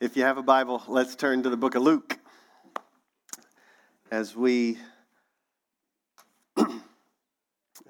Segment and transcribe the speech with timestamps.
[0.00, 2.18] If you have a Bible, let's turn to the book of Luke.
[4.10, 4.78] As we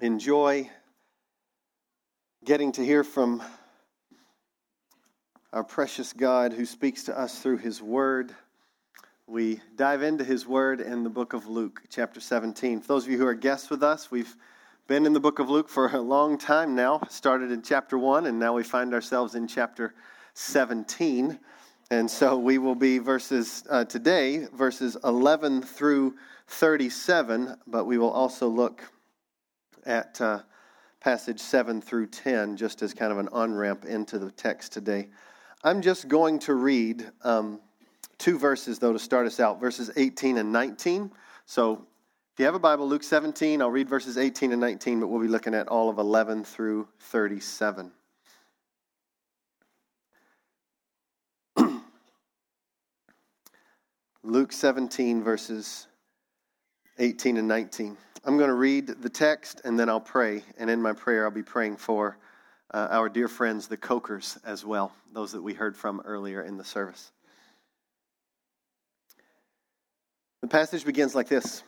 [0.01, 0.69] enjoy
[2.43, 3.41] getting to hear from
[5.53, 8.35] our precious God who speaks to us through his word,
[9.25, 12.81] we dive into his word in the book of Luke, chapter 17.
[12.81, 14.35] For those of you who are guests with us, we've
[14.85, 16.99] been in the book of Luke for a long time now.
[17.09, 19.93] Started in chapter 1, and now we find ourselves in chapter
[20.33, 21.39] 17.
[21.91, 26.15] And so we will be verses uh, today, verses 11 through
[26.47, 28.81] 37, but we will also look
[29.85, 30.39] at uh,
[31.01, 35.09] passage 7 through 10 just as kind of an on ramp into the text today.
[35.65, 37.59] I'm just going to read um,
[38.17, 41.11] two verses, though, to start us out verses 18 and 19.
[41.45, 41.73] So
[42.31, 45.21] if you have a Bible, Luke 17, I'll read verses 18 and 19, but we'll
[45.21, 47.91] be looking at all of 11 through 37.
[54.23, 55.87] Luke 17, verses
[56.99, 57.97] 18 and 19.
[58.23, 60.43] I'm going to read the text and then I'll pray.
[60.59, 62.17] And in my prayer, I'll be praying for
[62.71, 66.55] uh, our dear friends, the Cokers, as well, those that we heard from earlier in
[66.55, 67.11] the service.
[70.41, 71.63] The passage begins like this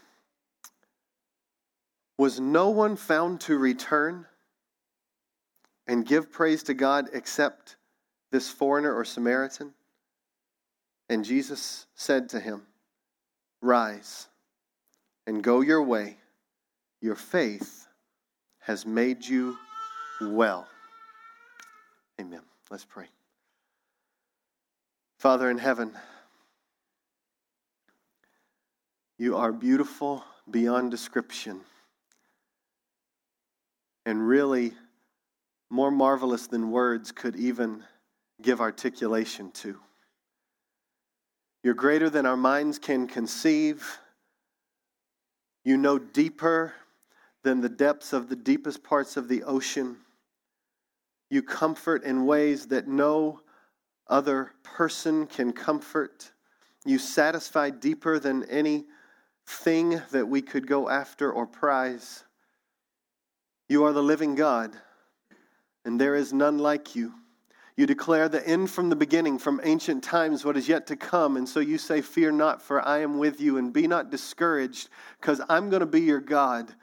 [2.20, 4.28] Was no one found to return
[5.88, 7.78] and give praise to God except
[8.30, 9.74] this foreigner or Samaritan?
[11.14, 12.64] And Jesus said to him,
[13.62, 14.30] Rise
[15.28, 16.18] and go your way.
[17.02, 17.88] Your faith
[18.62, 19.56] has made you
[20.20, 20.68] well.
[22.20, 22.42] Amen.
[22.72, 23.06] Let's pray.
[25.20, 25.92] Father in heaven,
[29.20, 31.62] you are beautiful beyond description
[34.08, 34.74] and really
[35.70, 37.84] more marvelous than words could even
[38.42, 39.78] give articulation to.
[41.64, 44.00] You're greater than our minds can conceive.
[45.64, 46.74] You know deeper
[47.44, 49.98] than the depths of the deepest parts of the ocean.
[51.30, 53.40] You comfort in ways that no
[54.08, 56.32] other person can comfort.
[56.86, 58.84] You satisfy deeper than any
[59.48, 62.26] thing that we could go after or prize.
[63.70, 64.76] You are the living God,
[65.86, 67.14] and there is none like you.
[67.76, 71.38] You declare the end from the beginning, from ancient times, what is yet to come.
[71.38, 74.90] And so you say, Fear not, for I am with you, and be not discouraged,
[75.20, 76.74] because I'm going to be your God.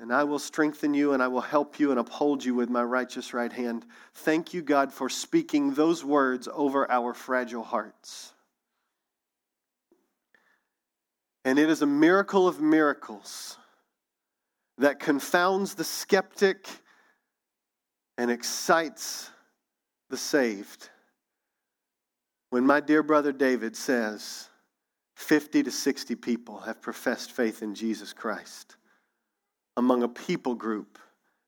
[0.00, 2.82] And I will strengthen you, and I will help you, and uphold you with my
[2.82, 3.86] righteous right hand.
[4.12, 8.32] Thank you, God, for speaking those words over our fragile hearts.
[11.44, 13.56] And it is a miracle of miracles
[14.78, 16.66] that confounds the skeptic
[18.18, 19.30] and excites
[20.14, 20.90] the saved.
[22.50, 24.48] When my dear brother David says
[25.16, 28.76] 50 to 60 people have professed faith in Jesus Christ
[29.76, 31.00] among a people group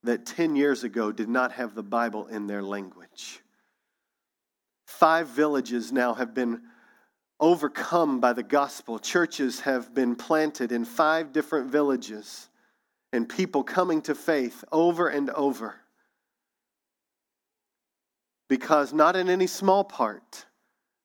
[0.02, 3.38] that 10 years ago did not have the Bible in their language.
[4.88, 6.62] Five villages now have been
[7.38, 8.98] overcome by the gospel.
[8.98, 12.48] Churches have been planted in five different villages,
[13.12, 15.76] and people coming to faith over and over
[18.48, 20.46] because, not in any small part,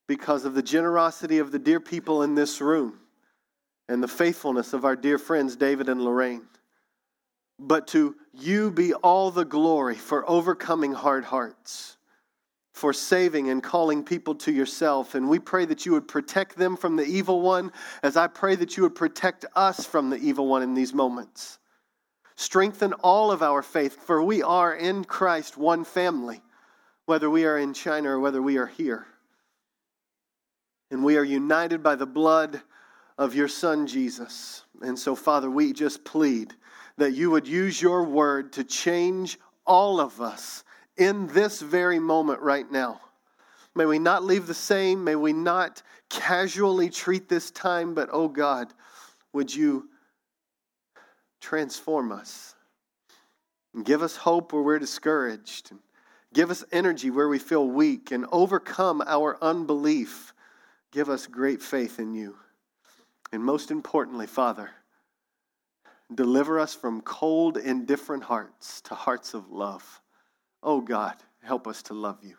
[0.07, 2.99] because of the generosity of the dear people in this room
[3.87, 6.47] and the faithfulness of our dear friends David and Lorraine.
[7.59, 11.97] But to you be all the glory for overcoming hard hearts,
[12.73, 15.15] for saving and calling people to yourself.
[15.15, 17.71] And we pray that you would protect them from the evil one,
[18.01, 21.59] as I pray that you would protect us from the evil one in these moments.
[22.35, 26.41] Strengthen all of our faith, for we are in Christ one family
[27.05, 29.05] whether we are in China or whether we are here.
[30.89, 32.61] And we are united by the blood
[33.17, 34.63] of your Son, Jesus.
[34.81, 36.53] And so, Father, we just plead
[36.97, 40.63] that you would use your word to change all of us
[40.97, 42.99] in this very moment right now.
[43.73, 45.03] May we not leave the same.
[45.03, 48.73] May we not casually treat this time, but oh God,
[49.33, 49.87] would you
[51.39, 52.53] transform us
[53.73, 55.71] and give us hope where we're discouraged
[56.33, 60.33] Give us energy where we feel weak and overcome our unbelief.
[60.91, 62.35] Give us great faith in you.
[63.33, 64.69] And most importantly, Father,
[66.13, 70.01] deliver us from cold, indifferent hearts to hearts of love.
[70.63, 72.35] Oh God, help us to love you.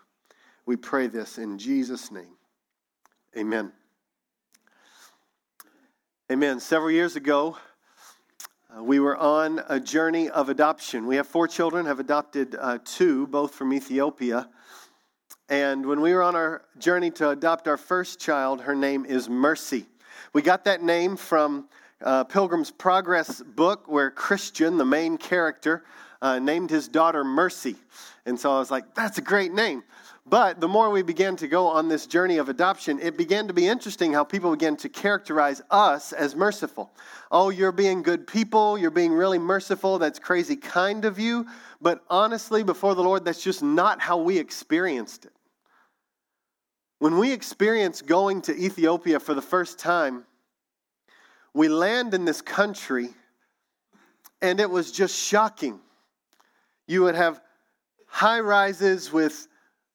[0.65, 2.37] We pray this in Jesus' name.
[3.37, 3.73] Amen.
[6.31, 6.61] Amen.
[6.61, 7.57] Several years ago,
[8.75, 11.07] uh, we were on a journey of adoption.
[11.07, 14.49] We have four children, have adopted uh, two, both from Ethiopia.
[15.49, 19.29] And when we were on our journey to adopt our first child, her name is
[19.29, 19.87] Mercy.
[20.33, 21.69] We got that name from
[22.05, 25.85] uh, Pilgrim's Progress book, where Christian, the main character,
[26.21, 27.77] uh, named his daughter Mercy.
[28.27, 29.83] And so I was like, that's a great name.
[30.25, 33.53] But the more we began to go on this journey of adoption, it began to
[33.53, 36.93] be interesting how people began to characterize us as merciful.
[37.33, 38.79] Oh, you're being good people.
[38.79, 39.99] You're being really merciful.
[39.99, 41.47] That's crazy kind of you.
[41.81, 45.33] But honestly, before the Lord, that's just not how we experienced it.
[47.01, 50.25] When we experienced going to Ethiopia for the first time,
[51.55, 53.11] we land in this country
[54.41, 55.81] and it was just shocking.
[56.87, 57.41] You would have
[58.07, 59.47] high rises with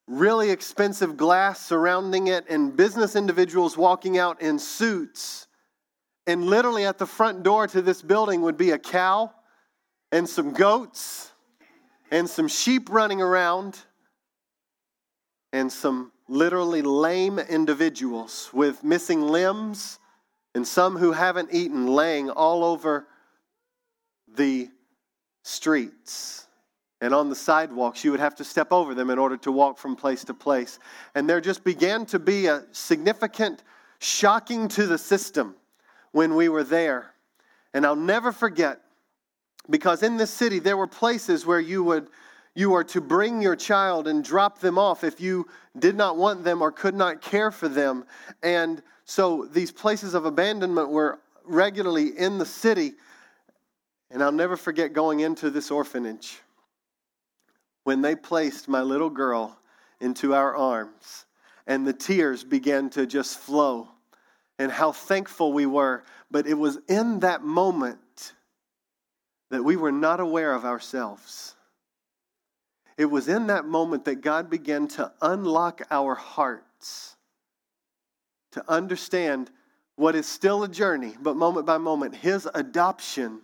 [0.08, 5.48] really expensive glass surrounding it, and business individuals walking out in suits.
[6.26, 9.32] And literally at the front door to this building would be a cow
[10.12, 11.32] and some goats
[12.10, 13.78] and some sheep running around
[15.52, 20.00] and some literally lame individuals with missing limbs
[20.58, 23.06] and some who haven't eaten laying all over
[24.28, 24.68] the
[25.44, 26.48] streets
[27.00, 28.04] and on the sidewalks.
[28.04, 30.80] You would have to step over them in order to walk from place to place.
[31.14, 33.62] And there just began to be a significant
[34.00, 35.54] shocking to the system
[36.12, 37.14] when we were there.
[37.76, 38.82] And I'll never forget
[39.70, 42.08] because in this city there were places where you would
[42.56, 45.46] you are to bring your child and drop them off if you
[45.78, 48.06] did not want them or could not care for them.
[48.42, 52.94] And so these places of abandonment were regularly in the city.
[54.12, 56.40] And I'll never forget going into this orphanage
[57.86, 59.58] when they placed my little girl
[60.02, 61.26] into our arms
[61.68, 63.88] and the tears began to just flow
[64.60, 66.04] and how thankful we were.
[66.30, 68.34] But it was in that moment
[69.52, 71.56] that we were not aware of ourselves.
[72.98, 77.17] It was in that moment that God began to unlock our hearts
[78.52, 79.52] to understand
[79.96, 83.42] what is still a journey, but moment by moment, His adoption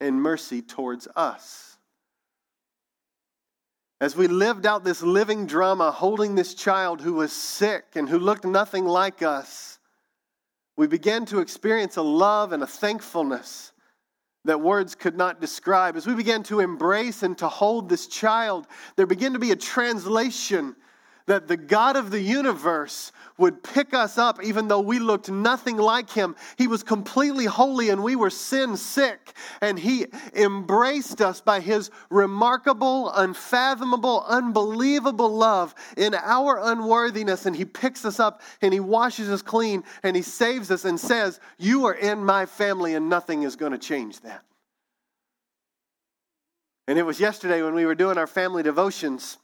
[0.00, 1.74] and mercy towards us
[4.04, 8.18] as we lived out this living drama, holding this child who was sick and who
[8.18, 9.78] looked nothing like us,
[10.76, 13.72] we began to experience a love and a thankfulness
[14.44, 15.96] that words could not describe.
[15.96, 18.66] As we began to embrace and to hold this child,
[18.96, 20.76] there began to be a translation
[21.26, 25.76] that the God of the universe would pick us up even though we looked nothing
[25.76, 26.36] like him.
[26.56, 29.32] He was completely holy and we were sin sick.
[29.60, 37.46] And he embraced us by his remarkable, unfathomable, unbelievable love in our unworthiness.
[37.46, 41.00] And he picks us up and he washes us clean and he saves us and
[41.00, 44.44] says, You are in my family and nothing is going to change that.
[46.86, 49.38] And it was yesterday when we were doing our family devotions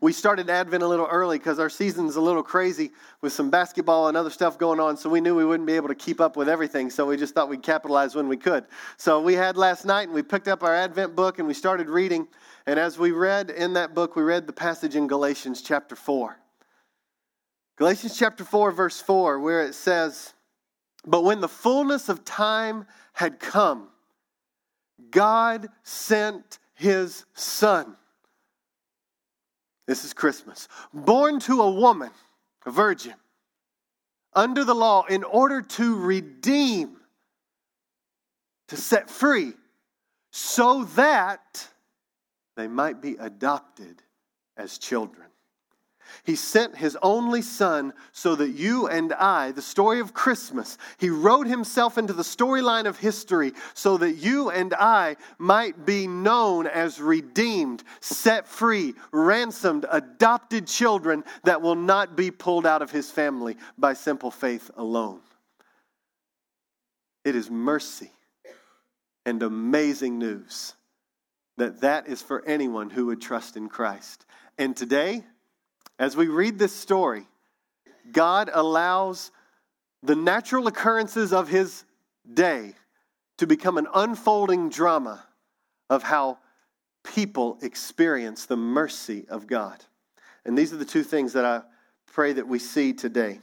[0.00, 4.08] we started Advent a little early because our season's a little crazy with some basketball
[4.08, 4.96] and other stuff going on.
[4.96, 6.90] So we knew we wouldn't be able to keep up with everything.
[6.90, 8.64] So we just thought we'd capitalize when we could.
[8.96, 11.88] So we had last night and we picked up our Advent book and we started
[11.88, 12.28] reading.
[12.66, 16.38] And as we read in that book, we read the passage in Galatians chapter 4.
[17.76, 20.32] Galatians chapter 4, verse 4, where it says,
[21.06, 23.88] But when the fullness of time had come,
[25.10, 27.96] God sent his son
[29.86, 30.68] this is Christmas.
[30.92, 32.10] Born to a woman,
[32.64, 33.14] a virgin,
[34.32, 36.96] under the law, in order to redeem,
[38.68, 39.52] to set free,
[40.32, 41.68] so that
[42.56, 44.02] they might be adopted
[44.56, 45.26] as children.
[46.24, 51.10] He sent his only son so that you and I, the story of Christmas, he
[51.10, 56.66] wrote himself into the storyline of history so that you and I might be known
[56.66, 63.10] as redeemed, set free, ransomed, adopted children that will not be pulled out of his
[63.10, 65.20] family by simple faith alone.
[67.24, 68.10] It is mercy
[69.26, 70.74] and amazing news
[71.56, 74.26] that that is for anyone who would trust in Christ.
[74.58, 75.24] And today,
[75.98, 77.26] as we read this story,
[78.12, 79.30] God allows
[80.02, 81.84] the natural occurrences of his
[82.32, 82.74] day
[83.38, 85.24] to become an unfolding drama
[85.90, 86.38] of how
[87.02, 89.84] people experience the mercy of God.
[90.44, 91.62] And these are the two things that I
[92.06, 93.40] pray that we see today.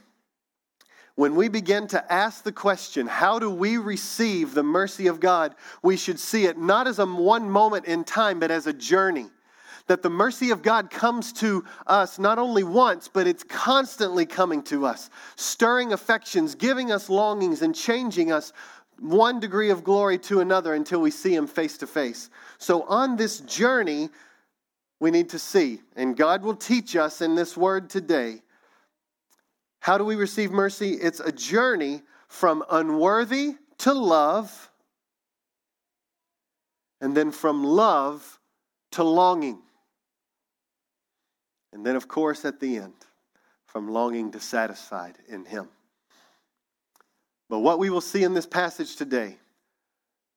[1.14, 5.54] When we begin to ask the question, how do we receive the mercy of God?
[5.82, 9.26] We should see it not as a one moment in time, but as a journey
[9.86, 14.62] that the mercy of God comes to us not only once, but it's constantly coming
[14.64, 18.52] to us, stirring affections, giving us longings, and changing us
[18.98, 22.30] one degree of glory to another until we see Him face to face.
[22.58, 24.08] So, on this journey,
[25.00, 25.80] we need to see.
[25.96, 28.42] And God will teach us in this word today.
[29.80, 30.92] How do we receive mercy?
[30.92, 34.70] It's a journey from unworthy to love,
[37.00, 38.38] and then from love
[38.92, 39.58] to longing.
[41.72, 42.94] And then, of course, at the end,
[43.66, 45.68] from longing to satisfied in Him.
[47.48, 49.38] But what we will see in this passage today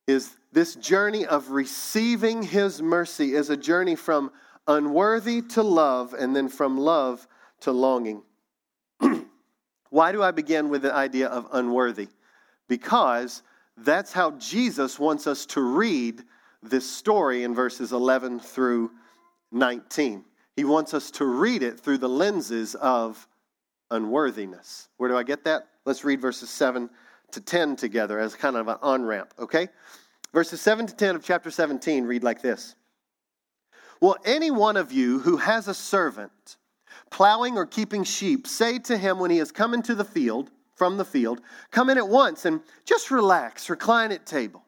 [0.06, 4.30] is this journey of receiving His mercy is a journey from
[4.66, 7.26] unworthy to love, and then from love
[7.60, 8.22] to longing.
[9.90, 12.08] Why do I begin with the idea of unworthy?
[12.68, 13.42] Because
[13.76, 16.22] that's how Jesus wants us to read
[16.62, 18.90] this story in verses 11 through
[19.52, 20.24] 19.
[20.56, 23.28] He wants us to read it through the lenses of
[23.90, 24.88] unworthiness.
[24.96, 25.68] Where do I get that?
[25.84, 26.90] Let's read verses 7
[27.32, 29.68] to 10 together as kind of an on ramp, okay?
[30.32, 32.74] Verses 7 to 10 of chapter 17 read like this
[34.00, 36.56] Will any one of you who has a servant
[37.10, 40.96] plowing or keeping sheep say to him when he has come into the field, from
[40.96, 44.64] the field, come in at once and just relax, recline at table?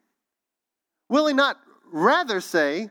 [1.09, 1.59] Will he not
[1.91, 2.91] rather say,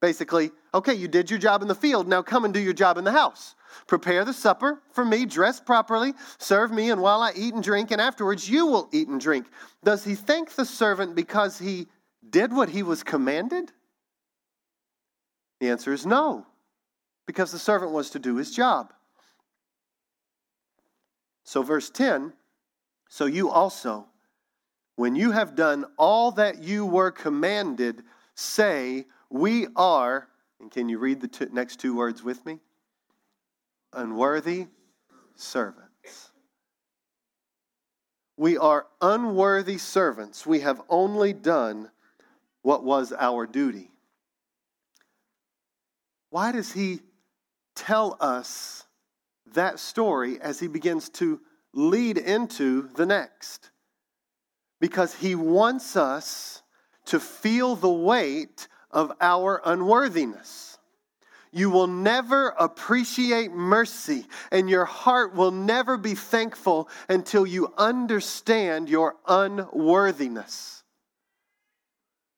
[0.00, 2.98] basically, okay, you did your job in the field, now come and do your job
[2.98, 3.54] in the house?
[3.86, 7.90] Prepare the supper for me, dress properly, serve me, and while I eat and drink,
[7.90, 9.46] and afterwards you will eat and drink.
[9.84, 11.88] Does he thank the servant because he
[12.28, 13.72] did what he was commanded?
[15.60, 16.46] The answer is no,
[17.26, 18.92] because the servant was to do his job.
[21.44, 22.32] So, verse 10
[23.12, 24.06] so you also,
[24.96, 30.28] when you have done all that you were commanded, say, We are,
[30.62, 32.60] and can you read the next two words with me?
[33.92, 34.68] Unworthy
[35.34, 36.30] servants.
[38.36, 40.46] We are unworthy servants.
[40.46, 41.90] We have only done
[42.62, 43.90] what was our duty.
[46.30, 47.00] Why does he
[47.74, 48.84] tell us
[49.54, 51.40] that story as he begins to
[51.74, 53.70] lead into the next?
[54.80, 56.62] Because he wants us
[57.06, 60.78] to feel the weight of our unworthiness.
[61.52, 68.88] You will never appreciate mercy, and your heart will never be thankful until you understand
[68.88, 70.82] your unworthiness.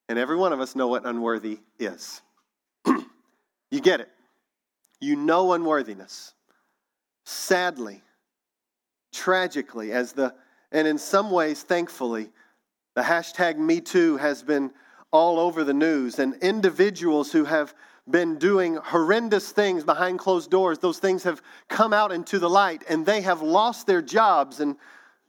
[0.08, 2.22] And every one of us know what unworthy is.
[3.70, 4.08] You get it.
[5.00, 6.32] You know unworthiness.
[7.24, 8.02] Sadly,
[9.12, 10.32] tragically, as the,
[10.70, 12.30] and in some ways, thankfully,
[12.94, 14.70] the hashtag MeToo has been
[15.14, 17.72] all over the news, and individuals who have
[18.10, 22.82] been doing horrendous things behind closed doors, those things have come out into the light,
[22.88, 24.74] and they have lost their jobs and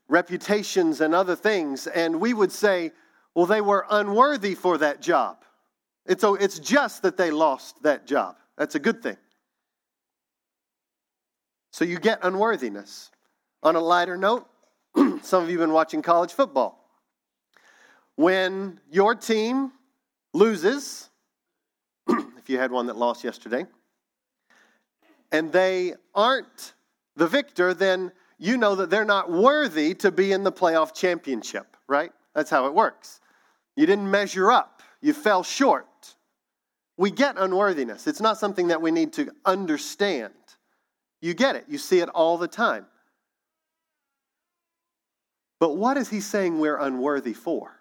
[0.07, 1.85] reputations and other things.
[1.85, 2.93] And we would say,
[3.35, 5.43] well, they were unworthy for that job.
[6.07, 8.37] It's, oh, it's just that they lost that job.
[8.57, 9.17] That's a good thing.
[11.71, 13.11] So you get unworthiness.
[13.61, 14.47] On a lighter note,
[15.21, 16.81] some of you have been watching college football.
[18.15, 19.73] When your team
[20.35, 21.09] loses,
[22.07, 23.65] if you had one that lost yesterday,
[25.31, 26.73] and they aren't
[27.15, 31.77] the victor, then you know that they're not worthy to be in the playoff championship,
[31.87, 32.11] right?
[32.33, 33.21] That's how it works.
[33.75, 35.87] You didn't measure up, you fell short.
[36.97, 38.07] We get unworthiness.
[38.07, 40.33] It's not something that we need to understand.
[41.21, 42.85] You get it, you see it all the time.
[45.59, 47.74] But what is he saying we're unworthy for?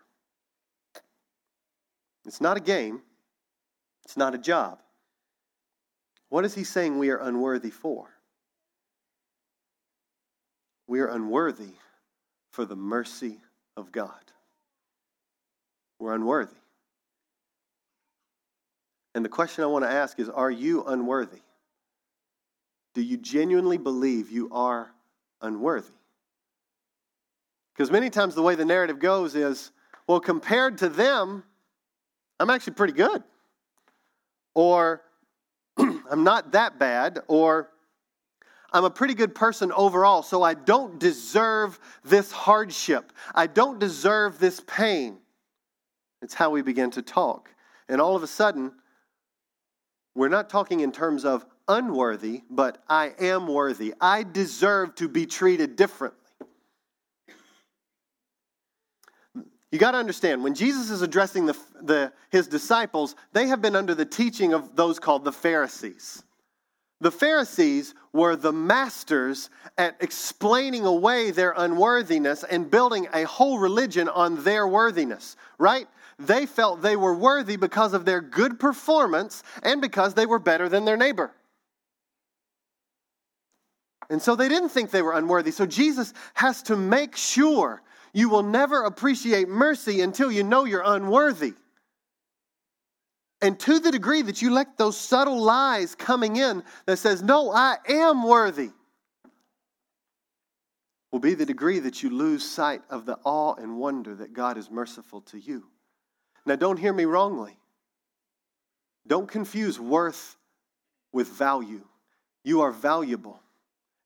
[2.26, 3.02] It's not a game,
[4.04, 4.80] it's not a job.
[6.28, 8.08] What is he saying we are unworthy for?
[10.86, 11.72] We are unworthy
[12.50, 13.38] for the mercy
[13.76, 14.10] of God.
[15.98, 16.56] We're unworthy.
[19.14, 21.42] And the question I want to ask is Are you unworthy?
[22.94, 24.90] Do you genuinely believe you are
[25.40, 25.88] unworthy?
[27.74, 29.72] Because many times the way the narrative goes is,
[30.06, 31.42] well, compared to them,
[32.40, 33.22] I'm actually pretty good.
[34.54, 35.02] Or
[35.78, 37.20] I'm not that bad.
[37.28, 37.70] Or
[38.72, 43.12] I'm a pretty good person overall, so I don't deserve this hardship.
[43.34, 45.18] I don't deserve this pain.
[46.22, 47.50] It's how we begin to talk.
[47.88, 48.72] And all of a sudden,
[50.16, 53.94] we're not talking in terms of unworthy, but I am worthy.
[54.00, 56.23] I deserve to be treated differently.
[59.74, 63.74] You got to understand, when Jesus is addressing the, the, his disciples, they have been
[63.74, 66.22] under the teaching of those called the Pharisees.
[67.00, 74.08] The Pharisees were the masters at explaining away their unworthiness and building a whole religion
[74.08, 75.88] on their worthiness, right?
[76.20, 80.68] They felt they were worthy because of their good performance and because they were better
[80.68, 81.32] than their neighbor.
[84.08, 85.50] And so they didn't think they were unworthy.
[85.50, 87.82] So Jesus has to make sure
[88.14, 91.54] you will never appreciate mercy until you know you're unworthy.
[93.42, 97.50] And to the degree that you let those subtle lies coming in that says, No,
[97.50, 98.70] I am worthy,
[101.10, 104.56] will be the degree that you lose sight of the awe and wonder that God
[104.56, 105.66] is merciful to you.
[106.46, 107.58] Now, don't hear me wrongly.
[109.06, 110.36] Don't confuse worth
[111.12, 111.82] with value.
[112.44, 113.40] You are valuable.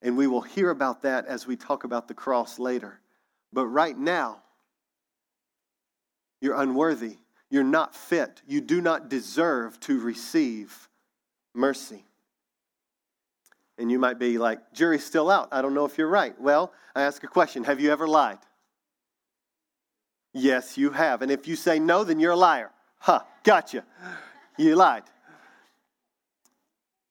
[0.02, 3.00] And we will hear about that as we talk about the cross later.
[3.52, 4.42] But right now,
[6.40, 7.16] you're unworthy.
[7.50, 8.42] You're not fit.
[8.46, 10.88] You do not deserve to receive
[11.54, 12.04] mercy.
[13.78, 15.48] And you might be like, jury's still out.
[15.52, 16.38] I don't know if you're right.
[16.40, 18.38] Well, I ask a question Have you ever lied?
[20.34, 21.22] Yes, you have.
[21.22, 22.70] And if you say no, then you're a liar.
[22.98, 23.84] Huh, gotcha.
[24.56, 25.04] You lied.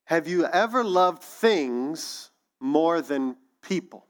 [0.06, 4.07] Have you ever loved things more than people?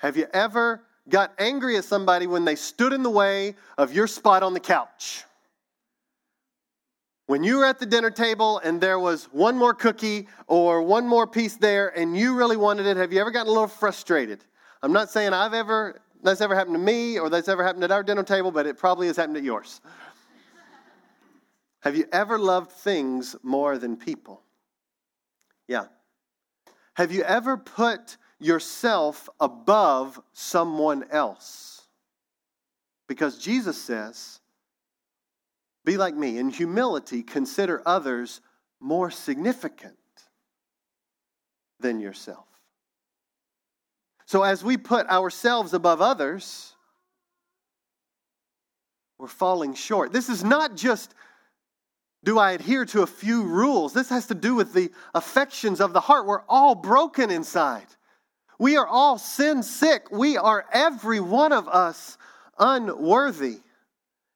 [0.00, 4.06] Have you ever got angry at somebody when they stood in the way of your
[4.06, 5.24] spot on the couch?
[7.26, 11.06] When you were at the dinner table and there was one more cookie or one
[11.06, 14.42] more piece there and you really wanted it, have you ever gotten a little frustrated?
[14.82, 17.90] I'm not saying I've ever that's ever happened to me or that's ever happened at
[17.90, 19.82] our dinner table, but it probably has happened at yours.
[21.80, 24.42] have you ever loved things more than people?
[25.68, 25.84] Yeah.
[26.94, 31.82] Have you ever put yourself above someone else?
[33.06, 34.40] Because Jesus says,
[35.84, 36.38] be like me.
[36.38, 38.40] In humility, consider others
[38.80, 39.96] more significant
[41.80, 42.46] than yourself.
[44.26, 46.74] So, as we put ourselves above others,
[49.18, 50.12] we're falling short.
[50.12, 51.14] This is not just
[52.22, 53.94] do I adhere to a few rules?
[53.94, 56.26] This has to do with the affections of the heart.
[56.26, 57.86] We're all broken inside.
[58.60, 60.12] We are all sin sick.
[60.12, 62.18] We are, every one of us,
[62.58, 63.60] unworthy.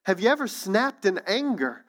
[0.06, 1.84] Have you ever snapped in anger?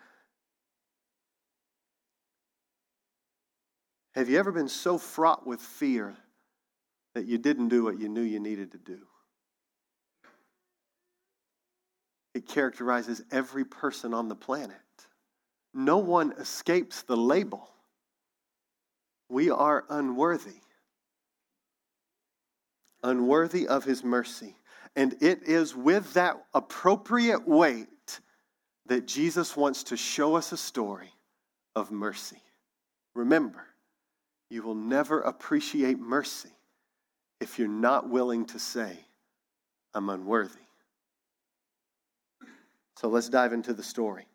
[4.14, 6.16] Have you ever been so fraught with fear
[7.14, 9.00] that you didn't do what you knew you needed to do?
[12.34, 14.76] It characterizes every person on the planet
[15.74, 17.70] no one escapes the label.
[19.30, 20.62] We are unworthy,
[23.06, 24.56] unworthy of his mercy.
[24.96, 28.20] And it is with that appropriate weight
[28.88, 31.12] that Jesus wants to show us a story
[31.76, 32.42] of mercy.
[33.14, 33.66] Remember,
[34.50, 36.50] you will never appreciate mercy
[37.42, 38.98] if you're not willing to say,
[39.94, 40.60] I'm unworthy.
[42.98, 44.28] So let's dive into the story.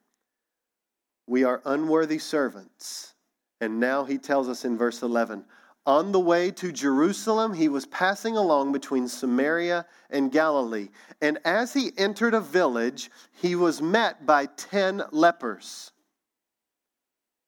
[1.26, 3.14] We are unworthy servants.
[3.60, 5.44] And now he tells us in verse 11
[5.90, 10.90] On the way to Jerusalem, he was passing along between Samaria and Galilee.
[11.20, 13.10] And as he entered a village,
[13.42, 15.90] he was met by 10 lepers.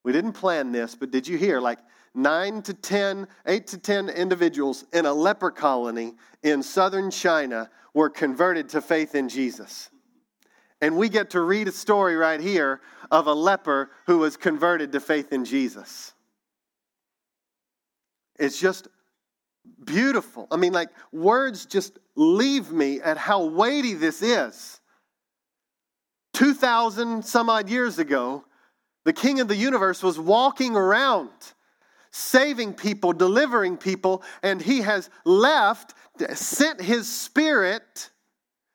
[0.02, 1.60] We didn't plan this, but did you hear?
[1.60, 1.78] Like
[2.16, 8.10] nine to 10, eight to 10 individuals in a leper colony in southern China were
[8.10, 9.88] converted to faith in Jesus.
[10.80, 14.90] And we get to read a story right here of a leper who was converted
[14.90, 16.12] to faith in Jesus.
[18.38, 18.88] It's just
[19.84, 20.48] beautiful.
[20.50, 24.80] I mean, like, words just leave me at how weighty this is.
[26.34, 28.44] 2,000 some odd years ago,
[29.04, 31.30] the king of the universe was walking around
[32.14, 35.94] saving people, delivering people, and he has left,
[36.34, 38.10] sent his spirit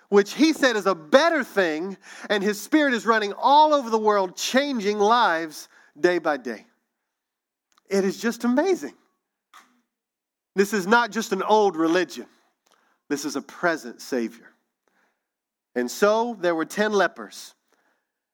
[0.10, 1.98] which he said is a better thing,
[2.30, 5.68] and his spirit is running all over the world, changing lives
[6.00, 6.66] day by day.
[7.90, 8.94] It is just amazing.
[10.58, 12.26] This is not just an old religion,
[13.10, 14.50] this is a present Savior.
[15.76, 17.54] And so there were 10 lepers.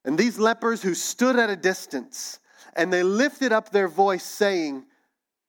[0.06, 2.38] And these lepers who stood at a distance
[2.76, 4.84] and they lifted up their voice, saying,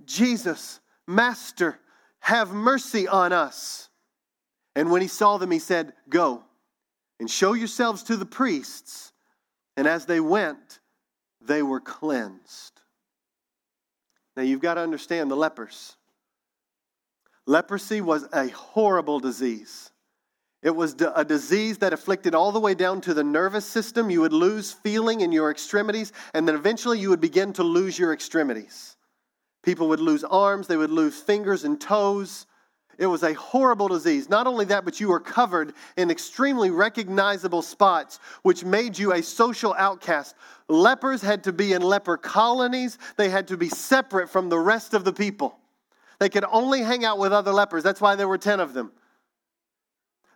[0.04, 1.80] Jesus, Master,
[2.20, 3.88] have mercy on us.
[4.76, 6.44] And when he saw them, he said, Go
[7.22, 9.14] and show yourselves to the priests.
[9.78, 10.82] And as they went,
[11.40, 12.82] they were cleansed.
[14.36, 15.96] Now you've got to understand the lepers.
[17.48, 19.92] Leprosy was a horrible disease.
[20.64, 24.10] It was a disease that afflicted all the way down to the nervous system.
[24.10, 28.00] You would lose feeling in your extremities, and then eventually you would begin to lose
[28.00, 28.98] your extremities.
[29.62, 32.48] People would lose arms, they would lose fingers and toes.
[32.98, 34.28] It was a horrible disease.
[34.28, 39.22] Not only that, but you were covered in extremely recognizable spots, which made you a
[39.22, 40.34] social outcast.
[40.68, 44.96] Lepers had to be in leper colonies, they had to be separate from the rest
[44.96, 45.60] of the people.
[46.20, 47.84] They could only hang out with other lepers.
[47.84, 48.92] That's why there were 10 of them.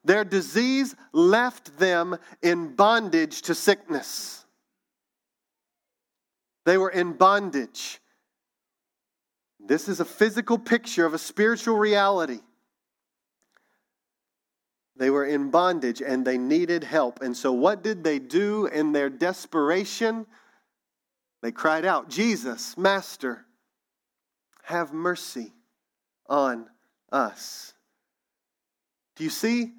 [0.04, 4.46] Their disease left them in bondage to sickness.
[6.66, 8.00] They were in bondage.
[9.60, 12.40] This is a physical picture of a spiritual reality.
[14.96, 17.22] They were in bondage and they needed help.
[17.22, 20.26] And so, what did they do in their desperation?
[21.42, 23.46] They cried out, Jesus, Master,
[24.64, 25.54] have mercy
[26.30, 26.68] on
[27.12, 27.74] us.
[29.16, 29.74] Do you see?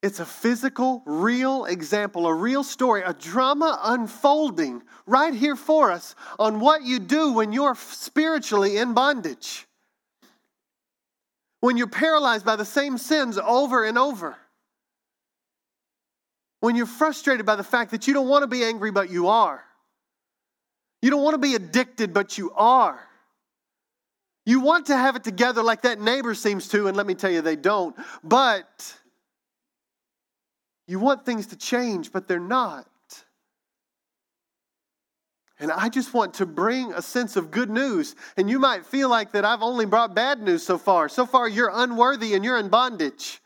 [0.00, 6.14] It's a physical, real example, a real story, a drama unfolding right here for us
[6.38, 9.66] on what you do when you're spiritually in bondage
[11.60, 14.36] when you're paralyzed by the same sins over and over,
[16.60, 19.28] when you're frustrated by the fact that you don't want to be angry, but you
[19.28, 19.62] are,
[21.02, 23.00] you don't want to be addicted, but you are.
[24.48, 27.30] You want to have it together like that neighbor seems to, and let me tell
[27.30, 27.94] you, they don't.
[28.24, 28.96] But
[30.86, 32.86] you want things to change, but they're not.
[35.60, 38.16] And I just want to bring a sense of good news.
[38.38, 41.10] And you might feel like that I've only brought bad news so far.
[41.10, 43.42] So far, you're unworthy and you're in bondage.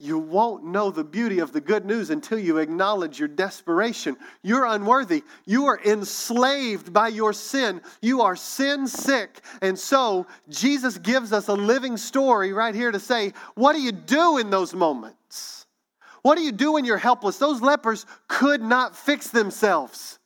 [0.00, 4.16] You won't know the beauty of the good news until you acknowledge your desperation.
[4.42, 5.22] You're unworthy.
[5.46, 7.80] You are enslaved by your sin.
[8.02, 9.40] You are sin sick.
[9.62, 13.92] And so, Jesus gives us a living story right here to say, what do you
[13.92, 15.66] do in those moments?
[16.22, 17.38] What do you do when you're helpless?
[17.38, 20.18] Those lepers could not fix themselves.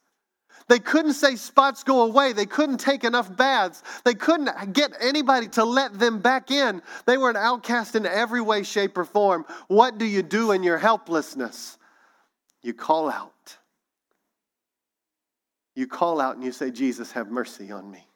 [0.68, 2.35] They couldn't say spots go away.
[2.35, 3.83] They couldn't take enough baths.
[4.04, 6.83] They couldn't get anybody to let them back in.
[7.07, 9.46] They were an outcast in every way, shape, or form.
[9.68, 11.78] What do you do in your helplessness?
[12.62, 13.57] You call out.
[15.74, 18.07] You call out and you say, Jesus, have mercy on me.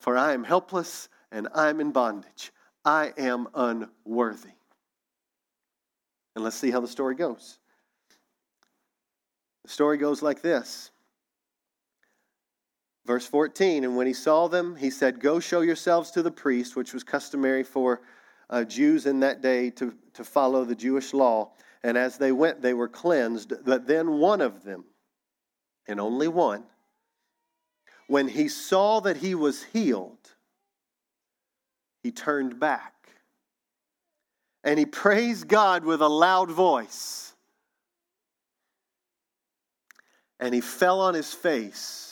[0.00, 2.52] For I am helpless and I'm in bondage.
[2.84, 4.52] I am unworthy.
[6.34, 7.58] And let's see how the story goes.
[9.64, 10.90] The story goes like this
[13.08, 16.76] Verse 14, and when he saw them, he said, Go show yourselves to the priest,
[16.76, 18.02] which was customary for
[18.50, 21.52] uh, Jews in that day to, to follow the Jewish law.
[21.82, 23.64] And as they went, they were cleansed.
[23.64, 24.84] But then one of them,
[25.86, 26.64] and only one,
[28.08, 30.34] when he saw that he was healed,
[32.02, 32.92] he turned back.
[34.62, 37.32] And he praised God with a loud voice.
[40.38, 42.07] And he fell on his face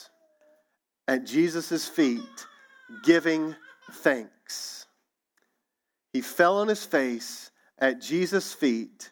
[1.07, 2.45] at Jesus' feet,
[3.03, 3.55] giving
[3.91, 4.85] thanks.
[6.13, 9.11] He fell on his face at Jesus' feet,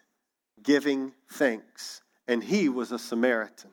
[0.64, 2.02] giving thanks.
[2.28, 3.72] And he was a Samaritan.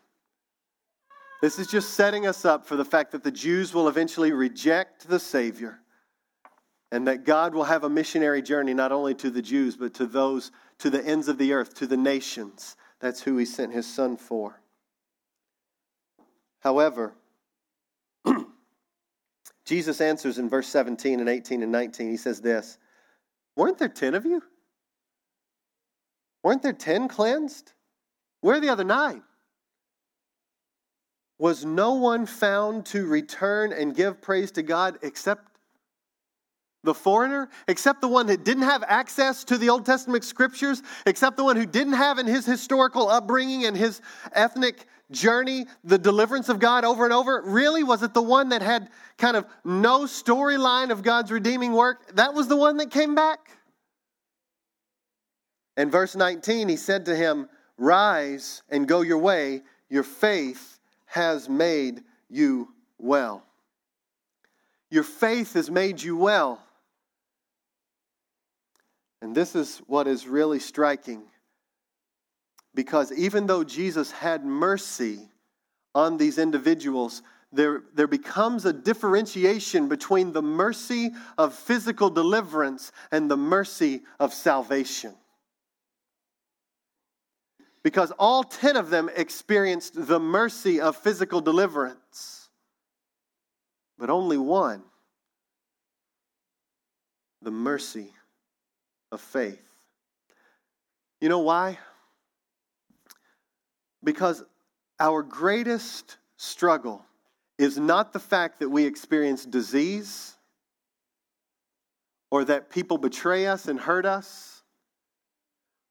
[1.41, 5.09] This is just setting us up for the fact that the Jews will eventually reject
[5.09, 5.81] the Savior
[6.93, 10.07] and that God will have a missionary journey not only to the Jews, but to
[10.07, 12.77] those to the ends of the earth, to the nations.
[13.01, 14.61] That's who he sent his son for.
[16.61, 17.15] However,
[19.65, 22.11] Jesus answers in verse 17 and 18 and 19.
[22.11, 22.79] He says this
[23.57, 24.43] Weren't there 10 of you?
[26.43, 27.73] Weren't there 10 cleansed?
[28.41, 29.23] Where are the other nine?
[31.39, 35.52] Was no one found to return and give praise to God except
[36.85, 41.37] the foreigner, except the one that didn't have access to the Old Testament scriptures, except
[41.37, 44.01] the one who didn't have in his historical upbringing and his
[44.33, 47.43] ethnic journey the deliverance of God over and over?
[47.45, 47.85] Really?
[47.85, 52.15] Was it the one that had kind of no storyline of God's redeeming work?
[52.17, 53.51] That was the one that came back?
[55.77, 59.63] In verse 19, he said to him, Rise and go your way.
[59.89, 62.69] Your faith has made you
[62.99, 63.45] well.
[64.91, 66.61] Your faith has made you well.
[69.23, 71.23] And this is what is really striking.
[72.75, 75.31] Because even though Jesus had mercy
[75.95, 83.31] on these individuals, there, there becomes a differentiation between the mercy of physical deliverance and
[83.31, 85.15] the mercy of salvation.
[87.85, 92.49] Because all 10 of them experienced the mercy of physical deliverance,
[93.99, 94.83] but only one,
[97.41, 98.13] the mercy
[99.13, 99.63] of faith.
[101.21, 101.79] You know why?
[104.03, 104.43] Because
[104.99, 107.05] our greatest struggle
[107.59, 110.35] is not the fact that we experience disease
[112.33, 114.52] or that people betray us and hurt us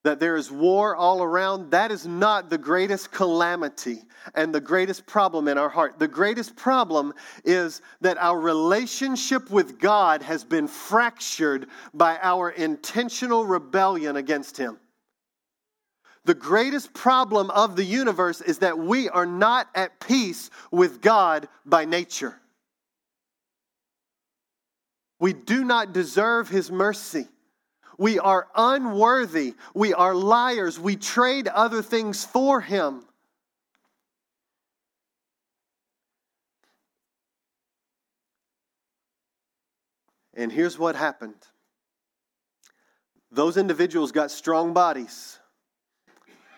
[0.03, 3.99] that there is war all around, that is not the greatest calamity
[4.33, 5.99] and the greatest problem in our heart.
[5.99, 7.13] The greatest problem
[7.45, 14.79] is that our relationship with God has been fractured by our intentional rebellion against Him.
[16.25, 21.47] The greatest problem of the universe is that we are not at peace with God
[21.65, 22.39] by nature.
[25.19, 27.27] We do not deserve His mercy.
[28.01, 29.53] We are unworthy.
[29.75, 30.79] We are liars.
[30.79, 33.03] We trade other things for Him.
[40.33, 41.35] And here's what happened
[43.31, 45.37] those individuals got strong bodies,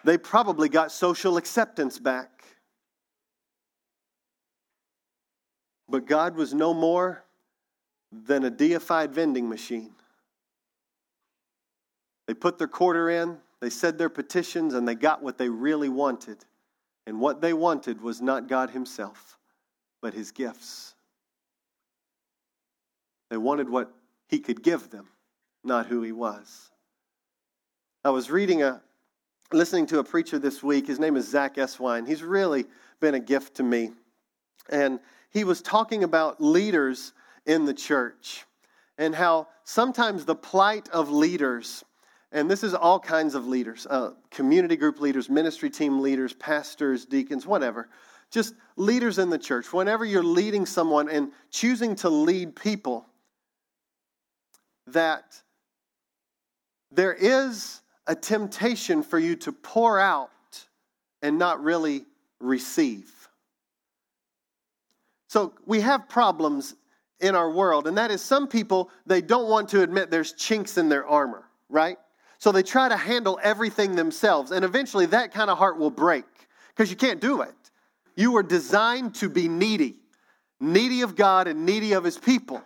[0.05, 2.45] they probably got social acceptance back.
[5.89, 7.25] But God was no more
[8.13, 9.91] than a deified vending machine.
[12.27, 15.89] They put their quarter in, they said their petitions, and they got what they really
[15.89, 16.45] wanted.
[17.05, 19.37] And what they wanted was not God Himself,
[20.01, 20.95] but His gifts.
[23.29, 23.93] They wanted what
[24.27, 25.07] He could give them,
[25.63, 26.71] not who He was.
[28.05, 28.81] I was reading a,
[29.51, 30.87] listening to a preacher this week.
[30.87, 32.05] His name is Zack Eswine.
[32.05, 32.65] He's really
[32.99, 33.91] been a gift to me.
[34.69, 37.13] And he was talking about leaders
[37.45, 38.45] in the church
[38.97, 41.83] and how sometimes the plight of leaders
[42.33, 47.05] and this is all kinds of leaders uh, community group leaders, ministry team leaders, pastors,
[47.05, 47.87] deacons, whatever.
[48.31, 49.71] Just leaders in the church.
[49.71, 53.05] Whenever you're leading someone and choosing to lead people,
[54.87, 55.39] that
[56.91, 60.31] there is a temptation for you to pour out
[61.21, 62.05] and not really
[62.39, 63.11] receive.
[65.27, 66.75] So we have problems
[67.19, 70.77] in our world, and that is some people, they don't want to admit there's chinks
[70.77, 71.97] in their armor, right?
[72.43, 74.51] So they try to handle everything themselves.
[74.51, 76.25] And eventually that kind of heart will break
[76.67, 77.55] because you can't do it.
[78.17, 79.95] You were designed to be needy,
[80.59, 82.61] needy of God and needy of his people.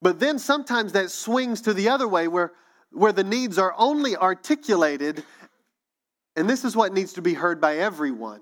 [0.00, 2.52] But then sometimes that swings to the other way where,
[2.92, 5.22] where the needs are only articulated,
[6.34, 8.40] and this is what needs to be heard by everyone.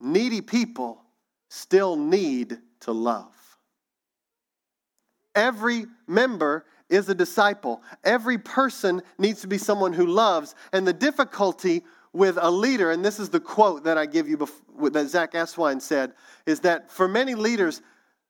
[0.00, 1.02] Needy people
[1.48, 3.34] still need to love.
[5.34, 7.82] Every member is a disciple.
[8.04, 10.54] Every person needs to be someone who loves.
[10.72, 14.36] And the difficulty with a leader, and this is the quote that I give you
[14.36, 16.12] before, that Zack Eswine said,
[16.46, 17.82] is that for many leaders,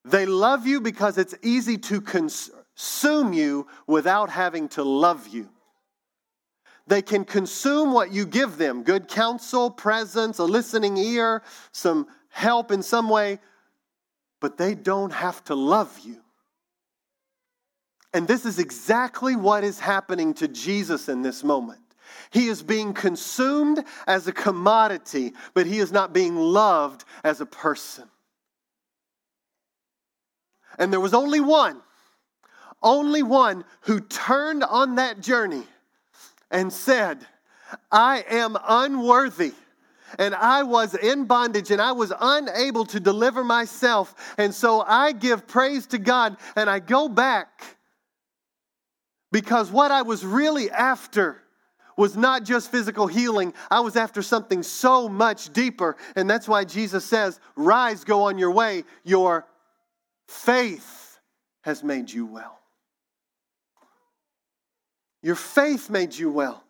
[0.04, 5.48] they love you because it's easy to consume you without having to love you.
[6.86, 11.42] They can consume what you give them good counsel, presence, a listening ear,
[11.72, 13.38] some help in some way,
[14.40, 16.20] but they don't have to love you.
[18.12, 21.80] And this is exactly what is happening to Jesus in this moment.
[22.30, 27.46] He is being consumed as a commodity, but he is not being loved as a
[27.46, 28.04] person.
[30.78, 31.80] And there was only one,
[32.82, 35.64] only one who turned on that journey
[36.50, 37.26] and said,
[37.92, 39.52] I am unworthy.
[40.18, 44.34] And I was in bondage and I was unable to deliver myself.
[44.38, 47.76] And so I give praise to God and I go back
[49.32, 51.42] because what I was really after
[51.96, 53.52] was not just physical healing.
[53.70, 55.96] I was after something so much deeper.
[56.16, 58.84] And that's why Jesus says, Rise, go on your way.
[59.04, 59.46] Your
[60.26, 61.18] faith
[61.62, 62.58] has made you well.
[65.22, 66.64] Your faith made you well.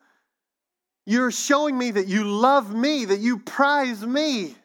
[1.06, 4.56] You're showing me that you love me, that you prize me.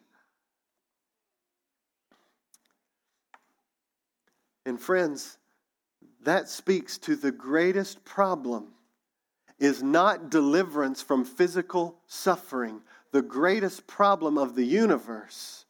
[4.65, 5.37] And friends,
[6.25, 8.67] that speaks to the greatest problem
[9.59, 12.81] is not deliverance from physical suffering.
[13.11, 15.65] The greatest problem of the universe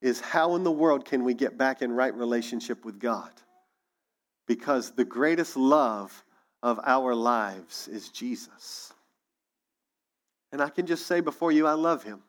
[0.00, 3.30] is how in the world can we get back in right relationship with God?
[4.46, 6.24] Because the greatest love
[6.62, 8.92] of our lives is Jesus.
[10.52, 12.22] And I can just say before you, I love him.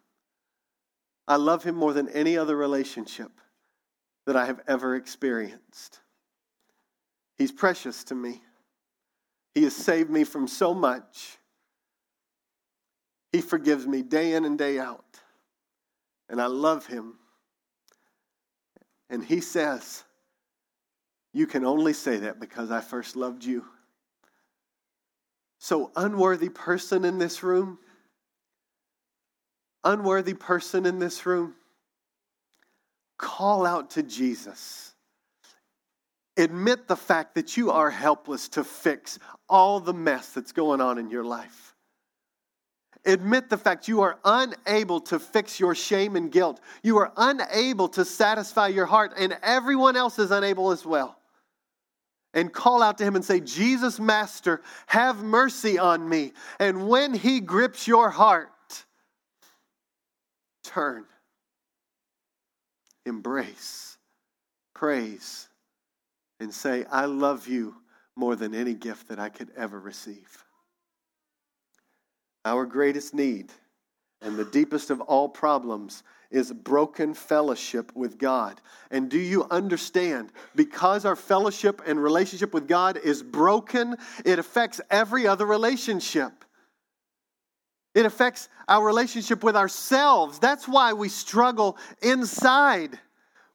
[1.27, 3.31] I love him more than any other relationship
[4.25, 5.99] that I have ever experienced.
[7.43, 8.41] He's precious to me.
[9.53, 11.37] He has saved me from so much.
[13.33, 15.19] He forgives me day in and day out.
[16.29, 17.15] And I love him.
[19.09, 20.05] And he says,
[21.33, 23.65] You can only say that because I first loved you.
[25.59, 27.77] So, unworthy person in this room,
[29.83, 31.55] unworthy person in this room,
[33.17, 34.92] call out to Jesus.
[36.37, 40.97] Admit the fact that you are helpless to fix all the mess that's going on
[40.97, 41.75] in your life.
[43.05, 46.61] Admit the fact you are unable to fix your shame and guilt.
[46.83, 51.17] You are unable to satisfy your heart, and everyone else is unable as well.
[52.33, 56.31] And call out to him and say, Jesus, Master, have mercy on me.
[56.59, 58.49] And when he grips your heart,
[60.63, 61.05] turn,
[63.05, 63.97] embrace,
[64.73, 65.47] praise,
[66.43, 67.75] and say, I love you
[68.15, 70.43] more than any gift that I could ever receive.
[72.45, 73.51] Our greatest need
[74.21, 78.59] and the deepest of all problems is broken fellowship with God.
[78.91, 80.31] And do you understand?
[80.55, 86.31] Because our fellowship and relationship with God is broken, it affects every other relationship.
[87.95, 90.39] It affects our relationship with ourselves.
[90.39, 92.99] That's why we struggle inside.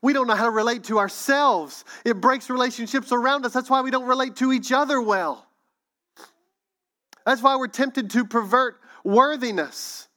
[0.03, 1.85] We don't know how to relate to ourselves.
[2.05, 3.53] It breaks relationships around us.
[3.53, 5.47] That's why we don't relate to each other well.
[7.27, 10.09] That's why we're tempted to pervert worthiness.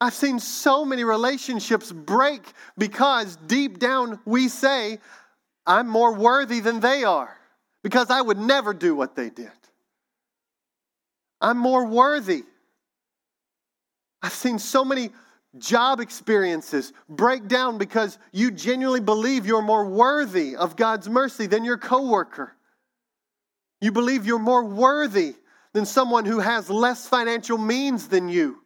[0.00, 2.42] I've seen so many relationships break
[2.78, 4.98] because deep down we say,
[5.66, 7.36] I'm more worthy than they are
[7.82, 9.50] because I would never do what they did.
[11.40, 12.44] I'm more worthy.
[14.22, 15.10] I've seen so many
[15.58, 21.64] job experiences break down because you genuinely believe you're more worthy of God's mercy than
[21.64, 22.54] your coworker.
[23.80, 25.34] You believe you're more worthy
[25.72, 28.58] than someone who has less financial means than you.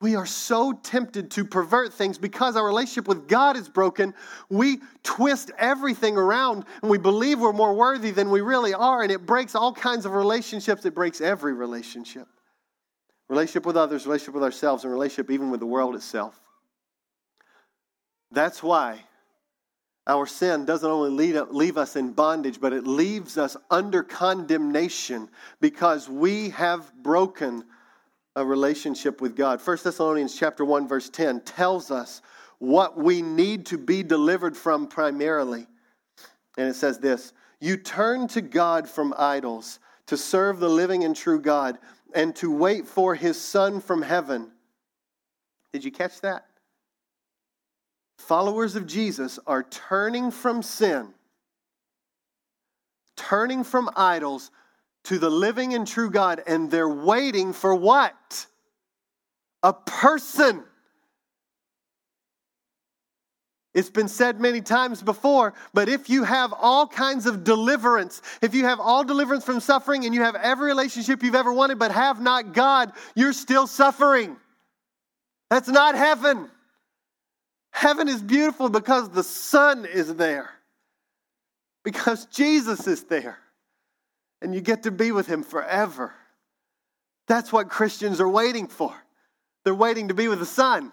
[0.00, 4.12] We are so tempted to pervert things because our relationship with God is broken.
[4.50, 9.10] We twist everything around and we believe we're more worthy than we really are, and
[9.10, 10.84] it breaks all kinds of relationships.
[10.84, 12.28] It breaks every relationship
[13.28, 16.40] relationship with others, relationship with ourselves, and relationship even with the world itself.
[18.30, 19.04] That's why
[20.06, 21.10] our sin doesn't only
[21.50, 25.28] leave us in bondage, but it leaves us under condemnation
[25.60, 27.64] because we have broken
[28.36, 29.60] a relationship with God.
[29.60, 32.22] 1 Thessalonians chapter 1 verse 10 tells us
[32.58, 35.66] what we need to be delivered from primarily.
[36.56, 41.16] And it says this, you turn to God from idols to serve the living and
[41.16, 41.78] true God
[42.14, 44.50] and to wait for his son from heaven.
[45.72, 46.46] Did you catch that?
[48.18, 51.08] Followers of Jesus are turning from sin,
[53.16, 54.50] turning from idols
[55.04, 58.46] to the living and true God, and they're waiting for what?
[59.62, 60.64] A person.
[63.76, 68.54] It's been said many times before, but if you have all kinds of deliverance, if
[68.54, 71.92] you have all deliverance from suffering and you have every relationship you've ever wanted but
[71.92, 74.38] have not God, you're still suffering.
[75.50, 76.48] That's not heaven.
[77.70, 80.48] Heaven is beautiful because the Son is there,
[81.84, 83.36] because Jesus is there,
[84.40, 86.14] and you get to be with Him forever.
[87.28, 88.94] That's what Christians are waiting for.
[89.66, 90.92] They're waiting to be with the Son.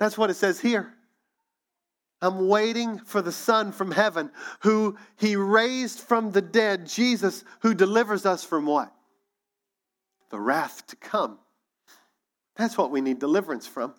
[0.00, 0.92] That's what it says here.
[2.22, 4.30] I'm waiting for the Son from heaven,
[4.60, 8.92] who He raised from the dead, Jesus, who delivers us from what?
[10.30, 11.38] The wrath to come.
[12.56, 13.94] That's what we need deliverance from.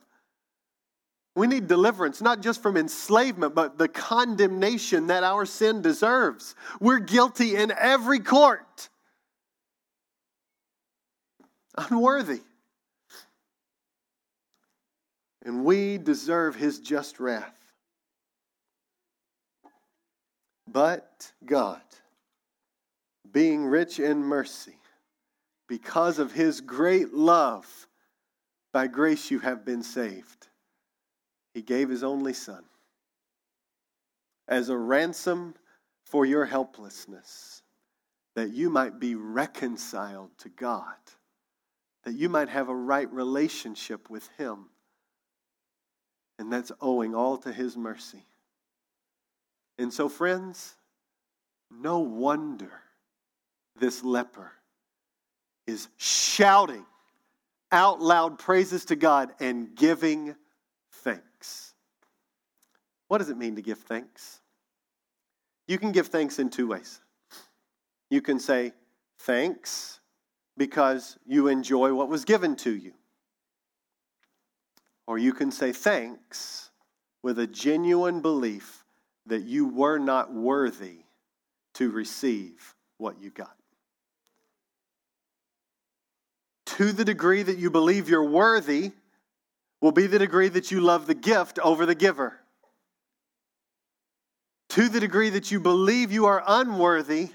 [1.36, 6.56] We need deliverance, not just from enslavement, but the condemnation that our sin deserves.
[6.80, 8.90] We're guilty in every court.
[11.78, 12.42] Unworthy.
[15.44, 17.61] And we deserve his just wrath.
[20.72, 21.82] But God,
[23.32, 24.78] being rich in mercy,
[25.68, 27.88] because of his great love,
[28.72, 30.48] by grace you have been saved
[31.54, 32.64] he gave his only son
[34.48, 35.56] as a ransom
[36.06, 37.62] for your helplessness,
[38.36, 40.96] that you might be reconciled to God,
[42.04, 44.70] that you might have a right relationship with him.
[46.38, 48.26] And that's owing all to his mercy.
[49.78, 50.76] And so, friends,
[51.70, 52.72] no wonder
[53.80, 54.52] this leper
[55.68, 56.86] is shouting
[57.72, 60.36] out loud praises to God and giving
[60.92, 61.74] thanks.
[63.08, 64.42] What does it mean to give thanks?
[65.68, 67.00] You can give thanks in two ways.
[68.10, 68.74] You can say
[69.20, 70.00] thanks
[70.58, 72.94] because you enjoy what was given to you.
[75.08, 76.72] Or you can say thanks
[77.24, 78.81] with a genuine belief
[79.28, 81.00] that you were not worthy
[81.76, 83.56] to receive what you got.
[86.78, 88.92] To the degree that you believe you're worthy,
[89.82, 92.38] will be the degree that you love the gift over the giver.
[94.70, 97.30] To the degree that you believe you are unworthy,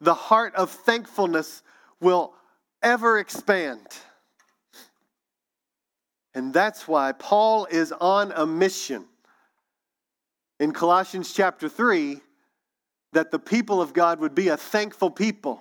[0.00, 1.62] the heart of thankfulness
[2.00, 2.34] will
[2.82, 3.86] ever expand.
[6.34, 9.04] And that's why Paul is on a mission
[10.62, 12.20] in Colossians chapter 3
[13.14, 15.60] that the people of God would be a thankful people.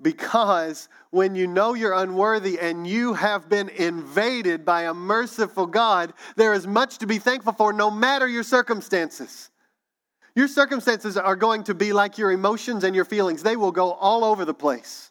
[0.00, 6.14] Because when you know you're unworthy and you have been invaded by a merciful God,
[6.36, 9.50] there is much to be thankful for no matter your circumstances.
[10.34, 13.92] Your circumstances are going to be like your emotions and your feelings, they will go
[13.92, 15.10] all over the place.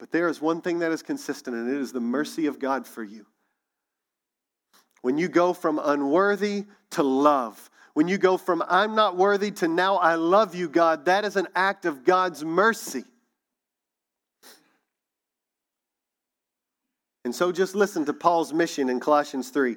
[0.00, 2.88] But there is one thing that is consistent, and it is the mercy of God
[2.88, 3.26] for you.
[5.02, 9.68] When you go from unworthy to love, when you go from I'm not worthy to
[9.68, 13.04] now I love you, God, that is an act of God's mercy.
[17.24, 19.76] And so just listen to Paul's mission in Colossians 3.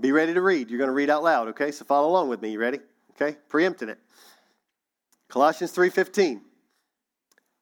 [0.00, 0.70] Be ready to read.
[0.70, 1.70] You're going to read out loud, okay?
[1.70, 2.52] So follow along with me.
[2.52, 2.80] You ready?
[3.12, 3.36] Okay?
[3.48, 3.98] Preempting it.
[5.28, 6.42] Colossians 3:15.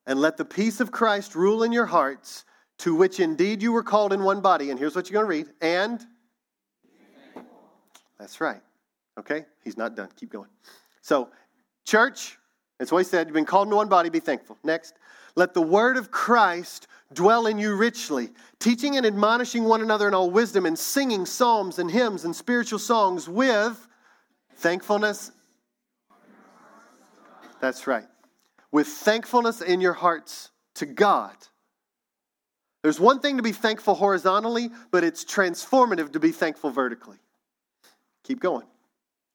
[0.07, 2.45] And let the peace of Christ rule in your hearts,
[2.79, 4.71] to which indeed you were called in one body.
[4.71, 5.55] And here's what you're going to read.
[5.63, 6.05] And
[8.19, 8.61] that's right.
[9.19, 9.45] Okay?
[9.63, 10.09] He's not done.
[10.17, 10.49] Keep going.
[11.01, 11.31] So,
[11.85, 12.39] church,
[12.79, 13.27] that's what he said.
[13.27, 14.11] You've been called into one body.
[14.11, 14.59] Be thankful.
[14.65, 14.95] Next.
[15.37, 20.15] Let the word of Christ dwell in you richly, teaching and admonishing one another in
[20.15, 23.87] all wisdom, and singing psalms and hymns and spiritual songs with
[24.57, 25.33] thankfulness.
[27.61, 28.07] That's right.
[28.71, 31.35] With thankfulness in your hearts to God.
[32.83, 37.17] There's one thing to be thankful horizontally, but it's transformative to be thankful vertically.
[38.25, 38.67] Keep going.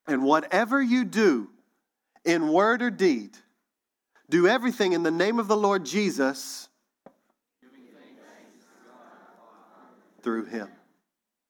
[0.08, 1.50] And whatever you do
[2.26, 3.38] in word or deed,
[4.30, 6.68] do everything in the name of the Lord Jesus
[10.22, 10.68] through him.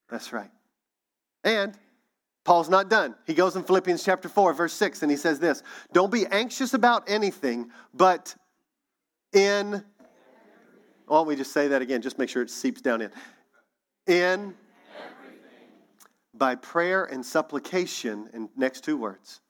[0.10, 0.52] That's right.
[1.44, 1.74] And
[2.44, 3.16] Paul's not done.
[3.26, 5.64] He goes in Philippians chapter 4, verse 6, and he says this
[5.94, 8.36] Don't be anxious about anything, but
[9.34, 9.84] in.
[11.08, 12.02] Why don't we just say that again?
[12.02, 13.12] Just make sure it seeps down in.
[14.08, 14.56] In.
[16.40, 19.42] By prayer and supplication, and next two words,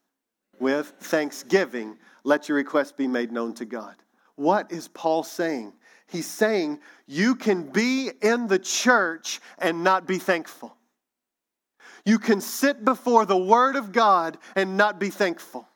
[0.60, 3.96] with thanksgiving, let your request be made known to God.
[4.36, 5.74] What is Paul saying?
[6.08, 10.76] He's saying you can be in the church and not be thankful.
[12.06, 15.68] You can sit before the Word of God and not be thankful.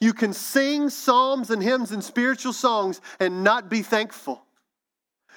[0.00, 4.43] You can sing psalms and hymns and spiritual songs and not be thankful.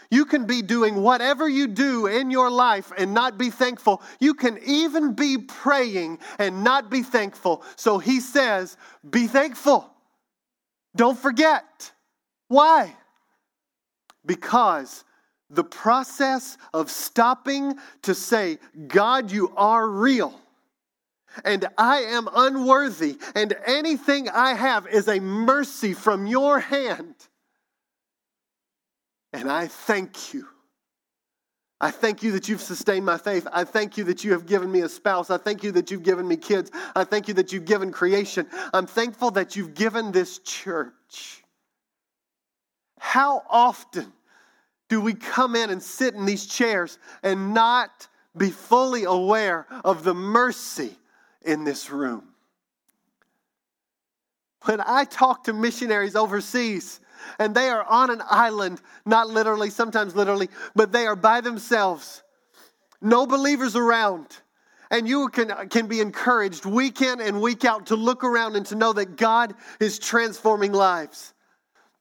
[0.09, 4.01] You can be doing whatever you do in your life and not be thankful.
[4.19, 7.63] You can even be praying and not be thankful.
[7.75, 8.77] So he says,
[9.09, 9.89] Be thankful.
[10.95, 11.91] Don't forget.
[12.47, 12.95] Why?
[14.25, 15.03] Because
[15.49, 20.37] the process of stopping to say, God, you are real,
[21.45, 27.15] and I am unworthy, and anything I have is a mercy from your hand.
[29.37, 30.47] And I thank you.
[31.79, 33.47] I thank you that you've sustained my faith.
[33.53, 35.29] I thank you that you have given me a spouse.
[35.29, 36.71] I thank you that you've given me kids.
[36.95, 38.47] I thank you that you've given creation.
[38.73, 41.43] I'm thankful that you've given this church.
[42.97, 44.11] How often
[44.89, 50.03] do we come in and sit in these chairs and not be fully aware of
[50.03, 50.97] the mercy
[51.43, 52.23] in this room?
[54.63, 57.01] When I talk to missionaries overseas,
[57.39, 62.23] and they are on an island, not literally, sometimes literally, but they are by themselves,
[63.01, 64.27] no believers around.
[64.89, 68.65] And you can, can be encouraged week in and week out to look around and
[68.67, 71.33] to know that God is transforming lives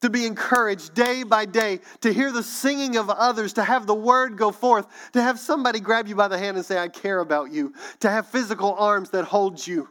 [0.02, 3.94] to be encouraged day by day, to hear the singing of others, to have the
[3.94, 7.20] word go forth, to have somebody grab you by the hand and say, I care
[7.20, 9.88] about you, to have physical arms that hold you.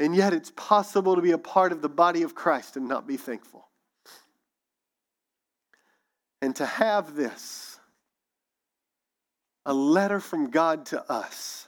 [0.00, 3.06] And yet it's possible to be a part of the body of Christ and not
[3.06, 3.65] be thankful.
[6.46, 7.80] And to have this,
[9.64, 11.66] a letter from God to us,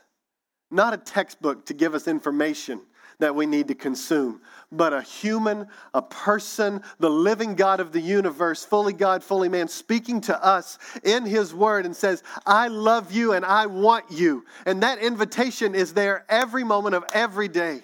[0.71, 2.83] not a textbook to give us information
[3.19, 8.01] that we need to consume, but a human, a person, the living God of the
[8.01, 13.11] universe, fully God, fully man, speaking to us in His Word and says, I love
[13.11, 14.45] you and I want you.
[14.65, 17.83] And that invitation is there every moment of every day.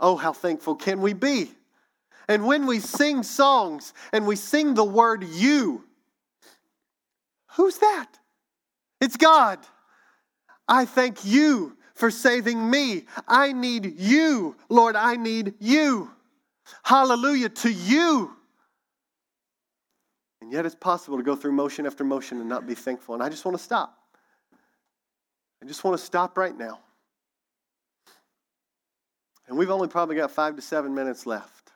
[0.00, 1.50] Oh, how thankful can we be?
[2.28, 5.84] And when we sing songs and we sing the word you,
[7.58, 8.06] who's that?
[9.00, 9.58] It's God.
[10.66, 13.04] I thank you for saving me.
[13.26, 14.94] I need you, Lord.
[14.96, 16.10] I need you.
[16.84, 18.30] Hallelujah to you.
[20.40, 23.14] And yet it's possible to go through motion after motion and not be thankful.
[23.14, 23.98] And I just want to stop.
[25.60, 26.78] I just want to stop right now.
[29.48, 31.72] And we've only probably got five to seven minutes left.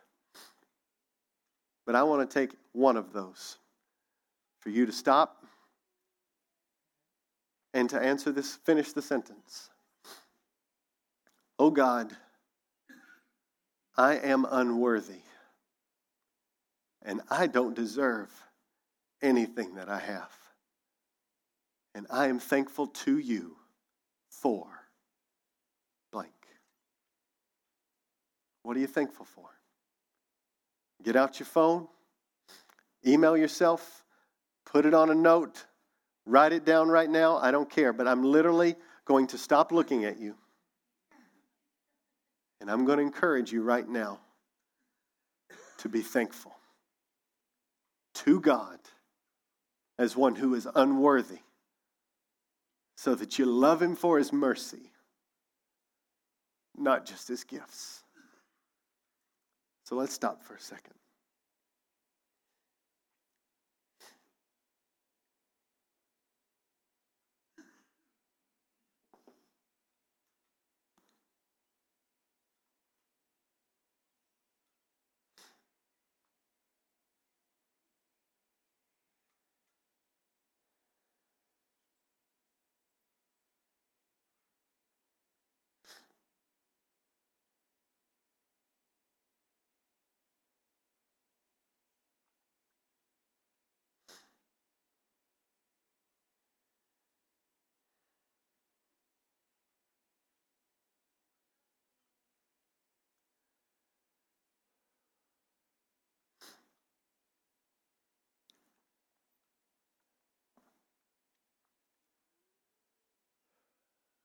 [1.86, 3.58] But I want to take one of those
[4.60, 5.41] for you to stop
[7.74, 9.70] and to answer this, finish the sentence.
[11.58, 12.16] Oh God,
[13.96, 15.22] I am unworthy,
[17.02, 18.30] and I don't deserve
[19.22, 20.32] anything that I have.
[21.94, 23.56] And I am thankful to you
[24.30, 24.66] for
[26.10, 26.32] blank.
[28.62, 29.50] What are you thankful for?
[31.02, 31.86] Get out your phone,
[33.06, 34.04] email yourself,
[34.64, 35.66] put it on a note,
[36.26, 37.36] write it down right now.
[37.38, 40.34] I don't care, but I'm literally going to stop looking at you.
[42.60, 44.20] And I'm going to encourage you right now
[45.78, 46.54] to be thankful
[48.14, 48.78] to God
[49.98, 51.40] as one who is unworthy
[52.96, 54.92] so that you love him for his mercy,
[56.76, 58.04] not just his gifts.
[59.84, 60.94] So let's stop for a second.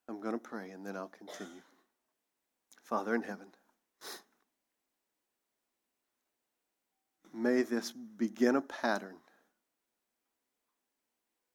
[0.08, 1.62] I'm going to pray and then I'll continue.
[2.82, 3.48] Father in heaven,
[7.34, 9.16] may this begin a pattern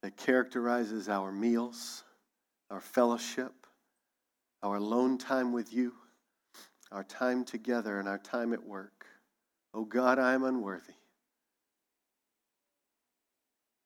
[0.04, 2.04] that characterizes our meals,
[2.70, 3.54] our fellowship,
[4.62, 5.94] our alone time with you,
[6.92, 9.06] our time together, and our time at work.
[9.74, 10.94] Oh God, I am unworthy.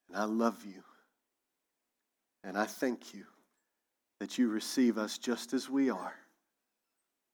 [0.10, 0.84] And I love you.
[2.44, 3.24] And I thank you
[4.20, 6.16] that you receive us just as we are,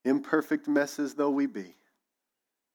[0.05, 1.75] imperfect messes though we be,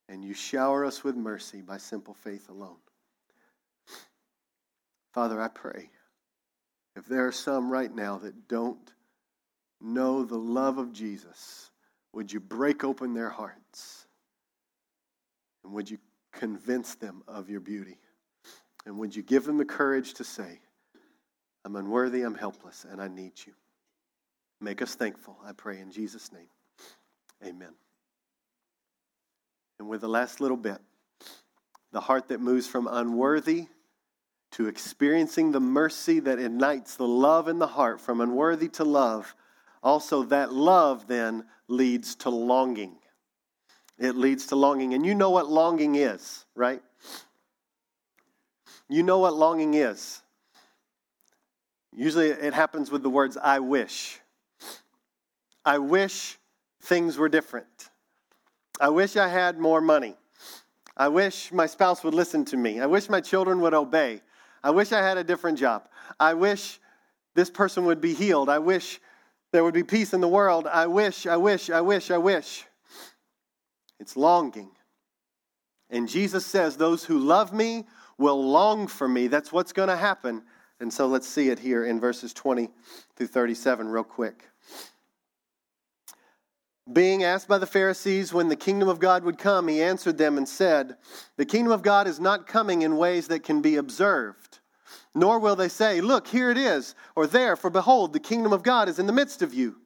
[0.08, 2.78] and you shower us with mercy by simple faith alone.
[5.12, 5.90] Father, I pray
[6.98, 8.92] if there are some right now that don't
[9.80, 11.70] know the love of Jesus,
[12.12, 14.06] would you break open their hearts?
[15.62, 15.98] And would you
[16.32, 17.98] convince them of your beauty?
[18.84, 20.60] And would you give them the courage to say,
[21.64, 23.52] I'm unworthy, I'm helpless, and I need you?
[24.60, 26.48] Make us thankful, I pray in Jesus' name.
[27.44, 27.74] Amen.
[29.78, 30.78] And with the last little bit,
[31.92, 33.66] the heart that moves from unworthy
[34.52, 39.34] to experiencing the mercy that ignites the love in the heart, from unworthy to love,
[39.82, 42.96] also that love then leads to longing.
[43.98, 44.94] It leads to longing.
[44.94, 46.82] And you know what longing is, right?
[48.88, 50.22] You know what longing is.
[51.94, 54.20] Usually it happens with the words, I wish.
[55.64, 56.38] I wish
[56.82, 57.90] things were different.
[58.80, 60.16] I wish I had more money.
[60.96, 62.80] I wish my spouse would listen to me.
[62.80, 64.20] I wish my children would obey.
[64.62, 65.88] I wish I had a different job.
[66.18, 66.80] I wish
[67.34, 68.48] this person would be healed.
[68.48, 69.00] I wish
[69.52, 70.66] there would be peace in the world.
[70.66, 72.64] I wish, I wish, I wish, I wish.
[74.00, 74.70] It's longing.
[75.90, 77.86] And Jesus says, Those who love me
[78.18, 79.28] will long for me.
[79.28, 80.42] That's what's going to happen.
[80.80, 82.68] And so let's see it here in verses 20
[83.16, 84.48] through 37, real quick.
[86.92, 90.38] Being asked by the Pharisees when the kingdom of God would come, he answered them
[90.38, 90.96] and said,
[91.36, 94.60] The kingdom of God is not coming in ways that can be observed,
[95.14, 98.62] nor will they say, Look, here it is, or there, for behold, the kingdom of
[98.62, 99.76] God is in the midst of you.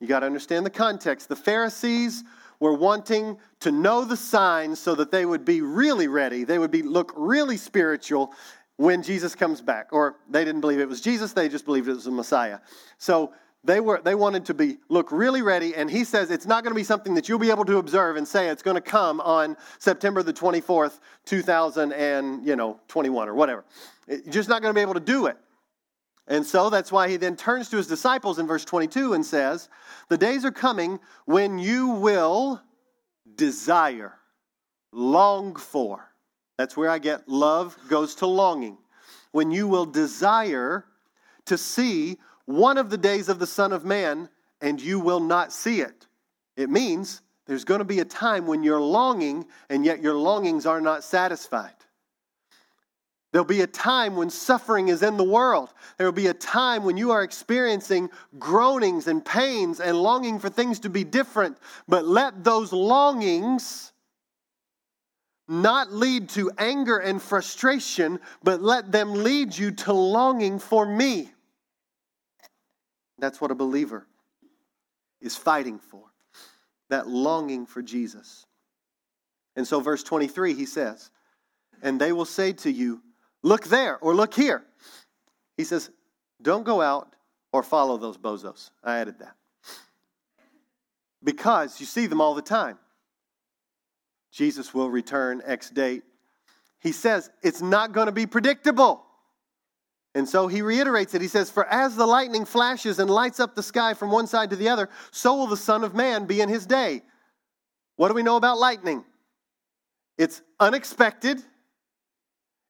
[0.00, 1.28] You got to understand the context.
[1.28, 2.24] The Pharisees
[2.60, 6.44] were wanting to know the signs so that they would be really ready.
[6.44, 8.32] They would be look really spiritual
[8.76, 9.88] when Jesus comes back.
[9.92, 12.60] Or they didn't believe it was Jesus, they just believed it was the Messiah.
[12.96, 13.32] So
[13.64, 16.70] they were they wanted to be look really ready and he says it's not going
[16.70, 19.20] to be something that you'll be able to observe and say it's going to come
[19.20, 23.64] on september the 24th 2000 and you know 21 or whatever.
[24.06, 25.36] You're just not going to be able to do it.
[26.28, 29.68] And so that's why he then turns to his disciples in verse 22 and says
[30.08, 32.60] the days are coming when you will
[33.34, 34.14] desire
[34.92, 36.12] long for.
[36.58, 38.76] That's where I get love goes to longing.
[39.32, 40.84] When you will desire
[41.46, 42.18] to see
[42.48, 44.26] one of the days of the Son of Man
[44.62, 46.06] and you will not see it.
[46.56, 50.64] It means there's going to be a time when you're longing and yet your longings
[50.64, 51.74] are not satisfied.
[53.32, 55.74] There'll be a time when suffering is in the world.
[55.98, 60.48] There will be a time when you are experiencing groanings and pains and longing for
[60.48, 61.58] things to be different.
[61.86, 63.92] But let those longings
[65.48, 71.30] not lead to anger and frustration, but let them lead you to longing for me.
[73.18, 74.06] That's what a believer
[75.20, 76.04] is fighting for
[76.88, 78.46] that longing for Jesus.
[79.56, 81.10] And so, verse 23, he says,
[81.82, 83.02] And they will say to you,
[83.42, 84.64] Look there or look here.
[85.56, 85.90] He says,
[86.42, 87.14] Don't go out
[87.52, 88.70] or follow those bozos.
[88.82, 89.34] I added that.
[91.22, 92.78] Because you see them all the time.
[94.30, 96.04] Jesus will return X date.
[96.80, 99.04] He says it's not going to be predictable.
[100.14, 101.20] And so he reiterates it.
[101.20, 104.50] He says, For as the lightning flashes and lights up the sky from one side
[104.50, 107.02] to the other, so will the Son of Man be in his day.
[107.96, 109.04] What do we know about lightning?
[110.16, 111.42] It's unexpected,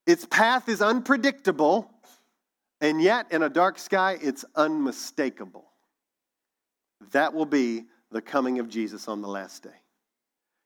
[0.06, 1.90] its path is unpredictable,
[2.80, 5.64] and yet in a dark sky, it's unmistakable.
[7.12, 9.82] That will be the coming of Jesus on the last day.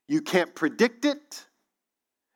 [0.07, 1.45] You can't predict it.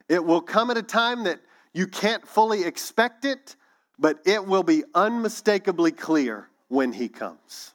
[0.10, 1.40] It will come at a time that
[1.74, 3.56] you can't fully expect it,
[4.00, 7.74] but it will be unmistakably clear when he comes.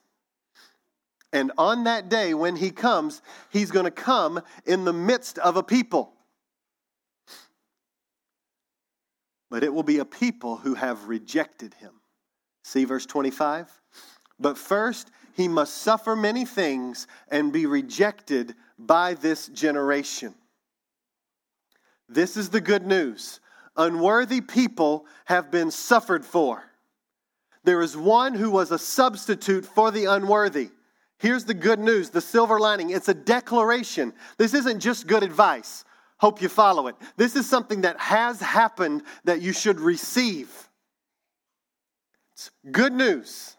[1.33, 5.57] And on that day, when he comes, he's going to come in the midst of
[5.57, 6.13] a people.
[9.53, 11.93] but it will be a people who have rejected him.
[12.65, 13.71] See verse 25?
[14.41, 20.35] But first, he must suffer many things and be rejected by this generation.
[22.09, 23.41] This is the good news.
[23.77, 26.63] Unworthy people have been suffered for.
[27.65, 30.71] There is one who was a substitute for the unworthy.
[31.19, 32.91] Here's the good news, the silver lining.
[32.91, 34.13] It's a declaration.
[34.37, 35.85] This isn't just good advice.
[36.19, 36.97] Hope you follow it.
[37.17, 40.51] This is something that has happened that you should receive.
[42.33, 43.57] It's good news.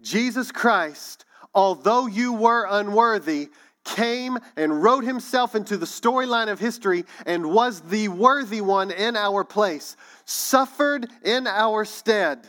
[0.00, 1.24] Jesus Christ,
[1.54, 3.48] although you were unworthy,
[3.86, 9.16] came and wrote himself into the storyline of history and was the worthy one in
[9.16, 12.46] our place, suffered in our stead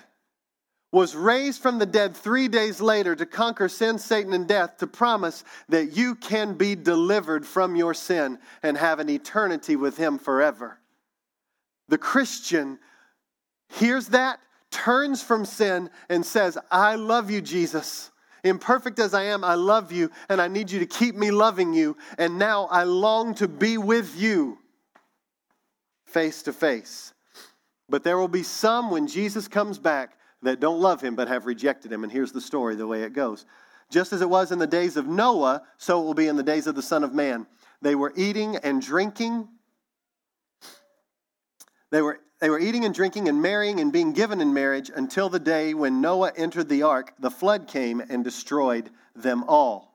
[0.91, 4.87] was raised from the dead three days later to conquer sin, Satan, and death, to
[4.87, 10.17] promise that you can be delivered from your sin and have an eternity with Him
[10.17, 10.79] forever.
[11.89, 12.79] The Christian
[13.69, 14.39] hears that,
[14.71, 18.09] turns from sin, and says, I love you, Jesus.
[18.49, 21.73] Imperfect as I am, I love you, and I need you to keep me loving
[21.73, 21.97] you.
[22.17, 24.57] And now I long to be with you
[26.05, 27.13] face to face.
[27.89, 31.45] But there will be some when Jesus comes back that don't love him but have
[31.45, 32.03] rejected him.
[32.03, 33.45] And here's the story the way it goes.
[33.89, 36.43] Just as it was in the days of Noah, so it will be in the
[36.43, 37.47] days of the Son of Man.
[37.81, 39.47] They were eating and drinking.
[41.91, 45.29] They were, they were eating and drinking and marrying and being given in marriage until
[45.29, 47.13] the day when Noah entered the ark.
[47.19, 49.93] The flood came and destroyed them all.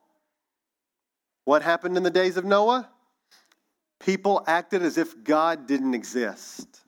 [1.45, 2.89] What happened in the days of Noah?
[3.99, 6.81] People acted as if God didn't exist.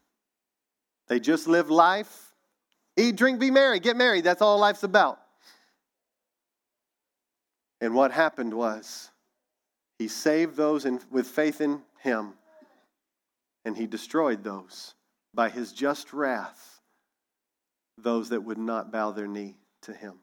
[1.08, 2.26] They just lived life
[2.97, 4.24] Eat, drink, be merry, get married.
[4.24, 5.20] That's all life's about.
[7.82, 9.10] And what happened was
[9.99, 12.34] he saved those in, with faith in him,
[13.66, 14.95] and he destroyed those
[15.36, 16.80] by his just wrath,
[17.98, 20.20] those that would not bow their knee to him.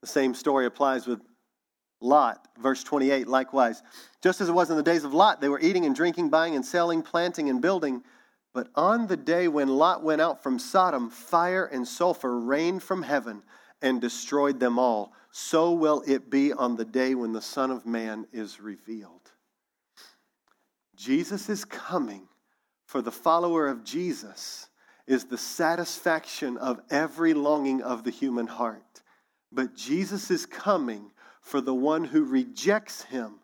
[0.00, 1.20] The same story applies with
[2.00, 3.82] Lot, verse 28, likewise.
[4.22, 6.56] Just as it was in the days of Lot, they were eating and drinking, buying
[6.56, 8.02] and selling, planting and building.
[8.52, 13.02] But on the day when Lot went out from Sodom, fire and sulfur rained from
[13.02, 13.42] heaven
[13.80, 15.12] and destroyed them all.
[15.30, 19.30] So will it be on the day when the Son of Man is revealed.
[20.96, 22.28] Jesus is coming
[22.92, 24.68] for the follower of Jesus
[25.06, 29.00] is the satisfaction of every longing of the human heart.
[29.50, 33.36] But Jesus is coming for the one who rejects him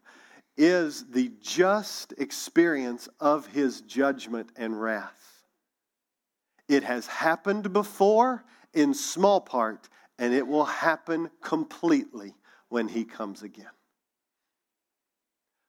[0.59, 5.47] is the just experience of his judgment and wrath.
[6.69, 8.45] It has happened before
[8.75, 9.89] in small part,
[10.19, 12.35] and it will happen completely
[12.69, 13.65] when he comes again.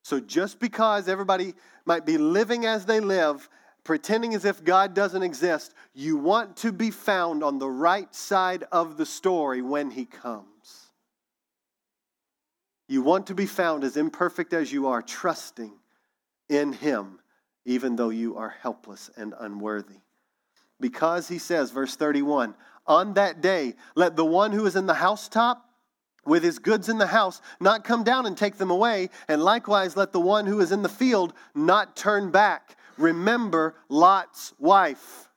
[0.03, 1.53] So just because everybody
[1.85, 3.47] might be living as they live,
[3.89, 8.63] pretending as if God doesn't exist, you want to be found on the right side
[8.71, 10.91] of the story when he comes.
[12.87, 15.73] You want to be found as imperfect as you are, trusting
[16.49, 17.17] in Him
[17.65, 20.01] even though you are helpless and unworthy.
[20.79, 22.53] Because he says, verse 31,
[22.85, 25.65] on that day, let the one who is in the housetop
[26.25, 29.97] with his goods in the house not come down and take them away, and likewise
[29.97, 32.75] let the one who is in the field not turn back.
[32.99, 35.27] Remember Lot's wife.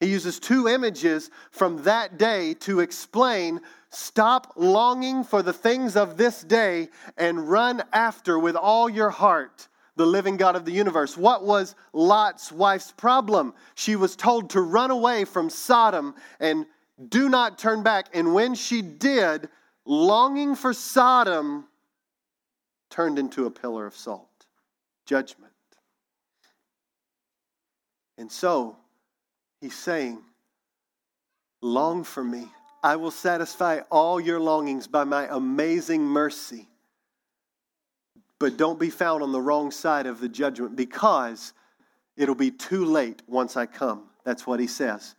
[0.00, 3.60] He uses two images from that day to explain
[3.90, 9.68] stop longing for the things of this day and run after with all your heart
[9.96, 11.16] the living God of the universe.
[11.16, 13.54] What was Lot's wife's problem?
[13.74, 16.66] She was told to run away from Sodom and
[17.08, 18.08] do not turn back.
[18.14, 19.48] And when she did,
[19.84, 21.66] longing for Sodom
[22.90, 24.46] turned into a pillar of salt
[25.06, 25.51] judgment.
[28.22, 28.76] And so
[29.60, 30.22] he's saying,
[31.60, 32.46] Long for me.
[32.80, 36.68] I will satisfy all your longings by my amazing mercy.
[38.38, 41.52] But don't be found on the wrong side of the judgment because
[42.16, 44.04] it'll be too late once I come.
[44.24, 45.16] That's what he says.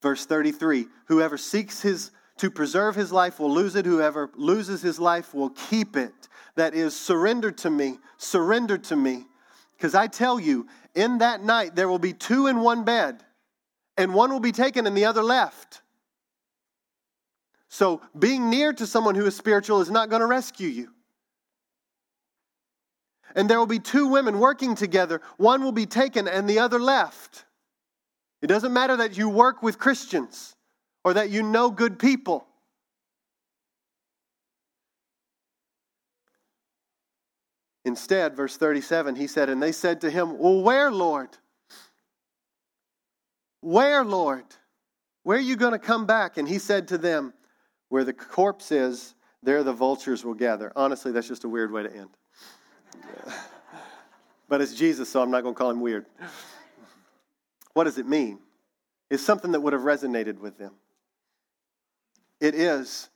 [0.00, 3.86] Verse 33 Whoever seeks his to preserve his life will lose it.
[3.86, 6.28] Whoever loses his life will keep it.
[6.54, 7.98] That is, surrender to me.
[8.18, 9.26] Surrender to me.
[9.80, 13.24] Because I tell you, in that night there will be two in one bed,
[13.96, 15.80] and one will be taken and the other left.
[17.70, 20.90] So, being near to someone who is spiritual is not going to rescue you.
[23.34, 25.22] And there will be two women working together.
[25.38, 27.46] One will be taken and the other left.
[28.42, 30.56] It doesn't matter that you work with Christians
[31.04, 32.46] or that you know good people.
[37.84, 41.30] Instead, verse 37, he said, And they said to him, Well, where, Lord?
[43.60, 44.44] Where, Lord?
[45.22, 46.36] Where are you going to come back?
[46.36, 47.32] And he said to them,
[47.88, 50.72] Where the corpse is, there the vultures will gather.
[50.76, 52.10] Honestly, that's just a weird way to end.
[54.48, 56.06] but it's Jesus, so I'm not going to call him weird.
[57.72, 58.40] What does it mean?
[59.08, 60.74] It's something that would have resonated with them.
[62.40, 63.08] It is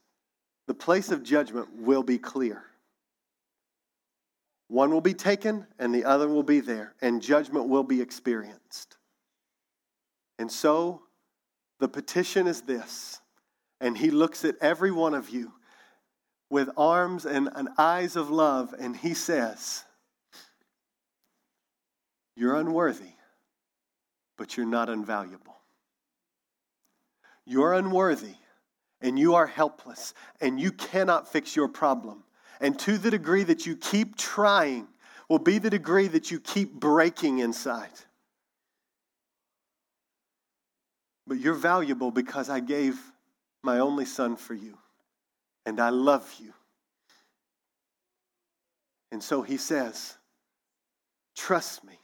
[0.67, 2.65] the place of judgment will be clear.
[4.75, 8.97] One will be taken and the other will be there, and judgment will be experienced.
[10.37, 11.03] And so
[11.79, 13.21] the petition is this,
[13.81, 15.53] and he looks at every one of you
[16.51, 19.85] with arms and, and eyes of love, and he says,
[22.35, 23.13] You're unworthy,
[24.37, 25.55] but you're not invaluable.
[27.47, 28.35] You're unworthy
[29.01, 32.24] and you are helpless and you cannot fix your problem.
[32.61, 34.89] And to the degree that you keep trying,
[35.29, 37.91] will be the degree that you keep breaking inside.
[41.27, 43.01] But you're valuable because I gave
[43.63, 44.79] my only son for you,
[45.65, 46.53] and I love you.
[49.11, 50.17] And so he says,
[51.35, 51.99] Trust me.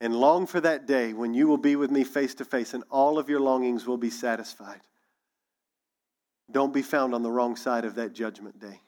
[0.00, 2.84] And long for that day when you will be with me face to face and
[2.90, 4.80] all of your longings will be satisfied.
[6.50, 8.80] Don't be found on the wrong side of that judgment day.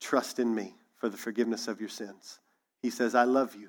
[0.00, 2.40] Trust in me for the forgiveness of your sins.
[2.82, 3.68] He says, I love you.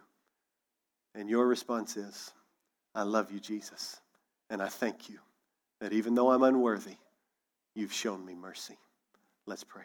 [1.15, 2.31] And your response is,
[2.95, 3.99] I love you, Jesus.
[4.49, 5.19] And I thank you
[5.79, 6.97] that even though I'm unworthy,
[7.75, 8.77] you've shown me mercy.
[9.45, 9.83] Let's pray.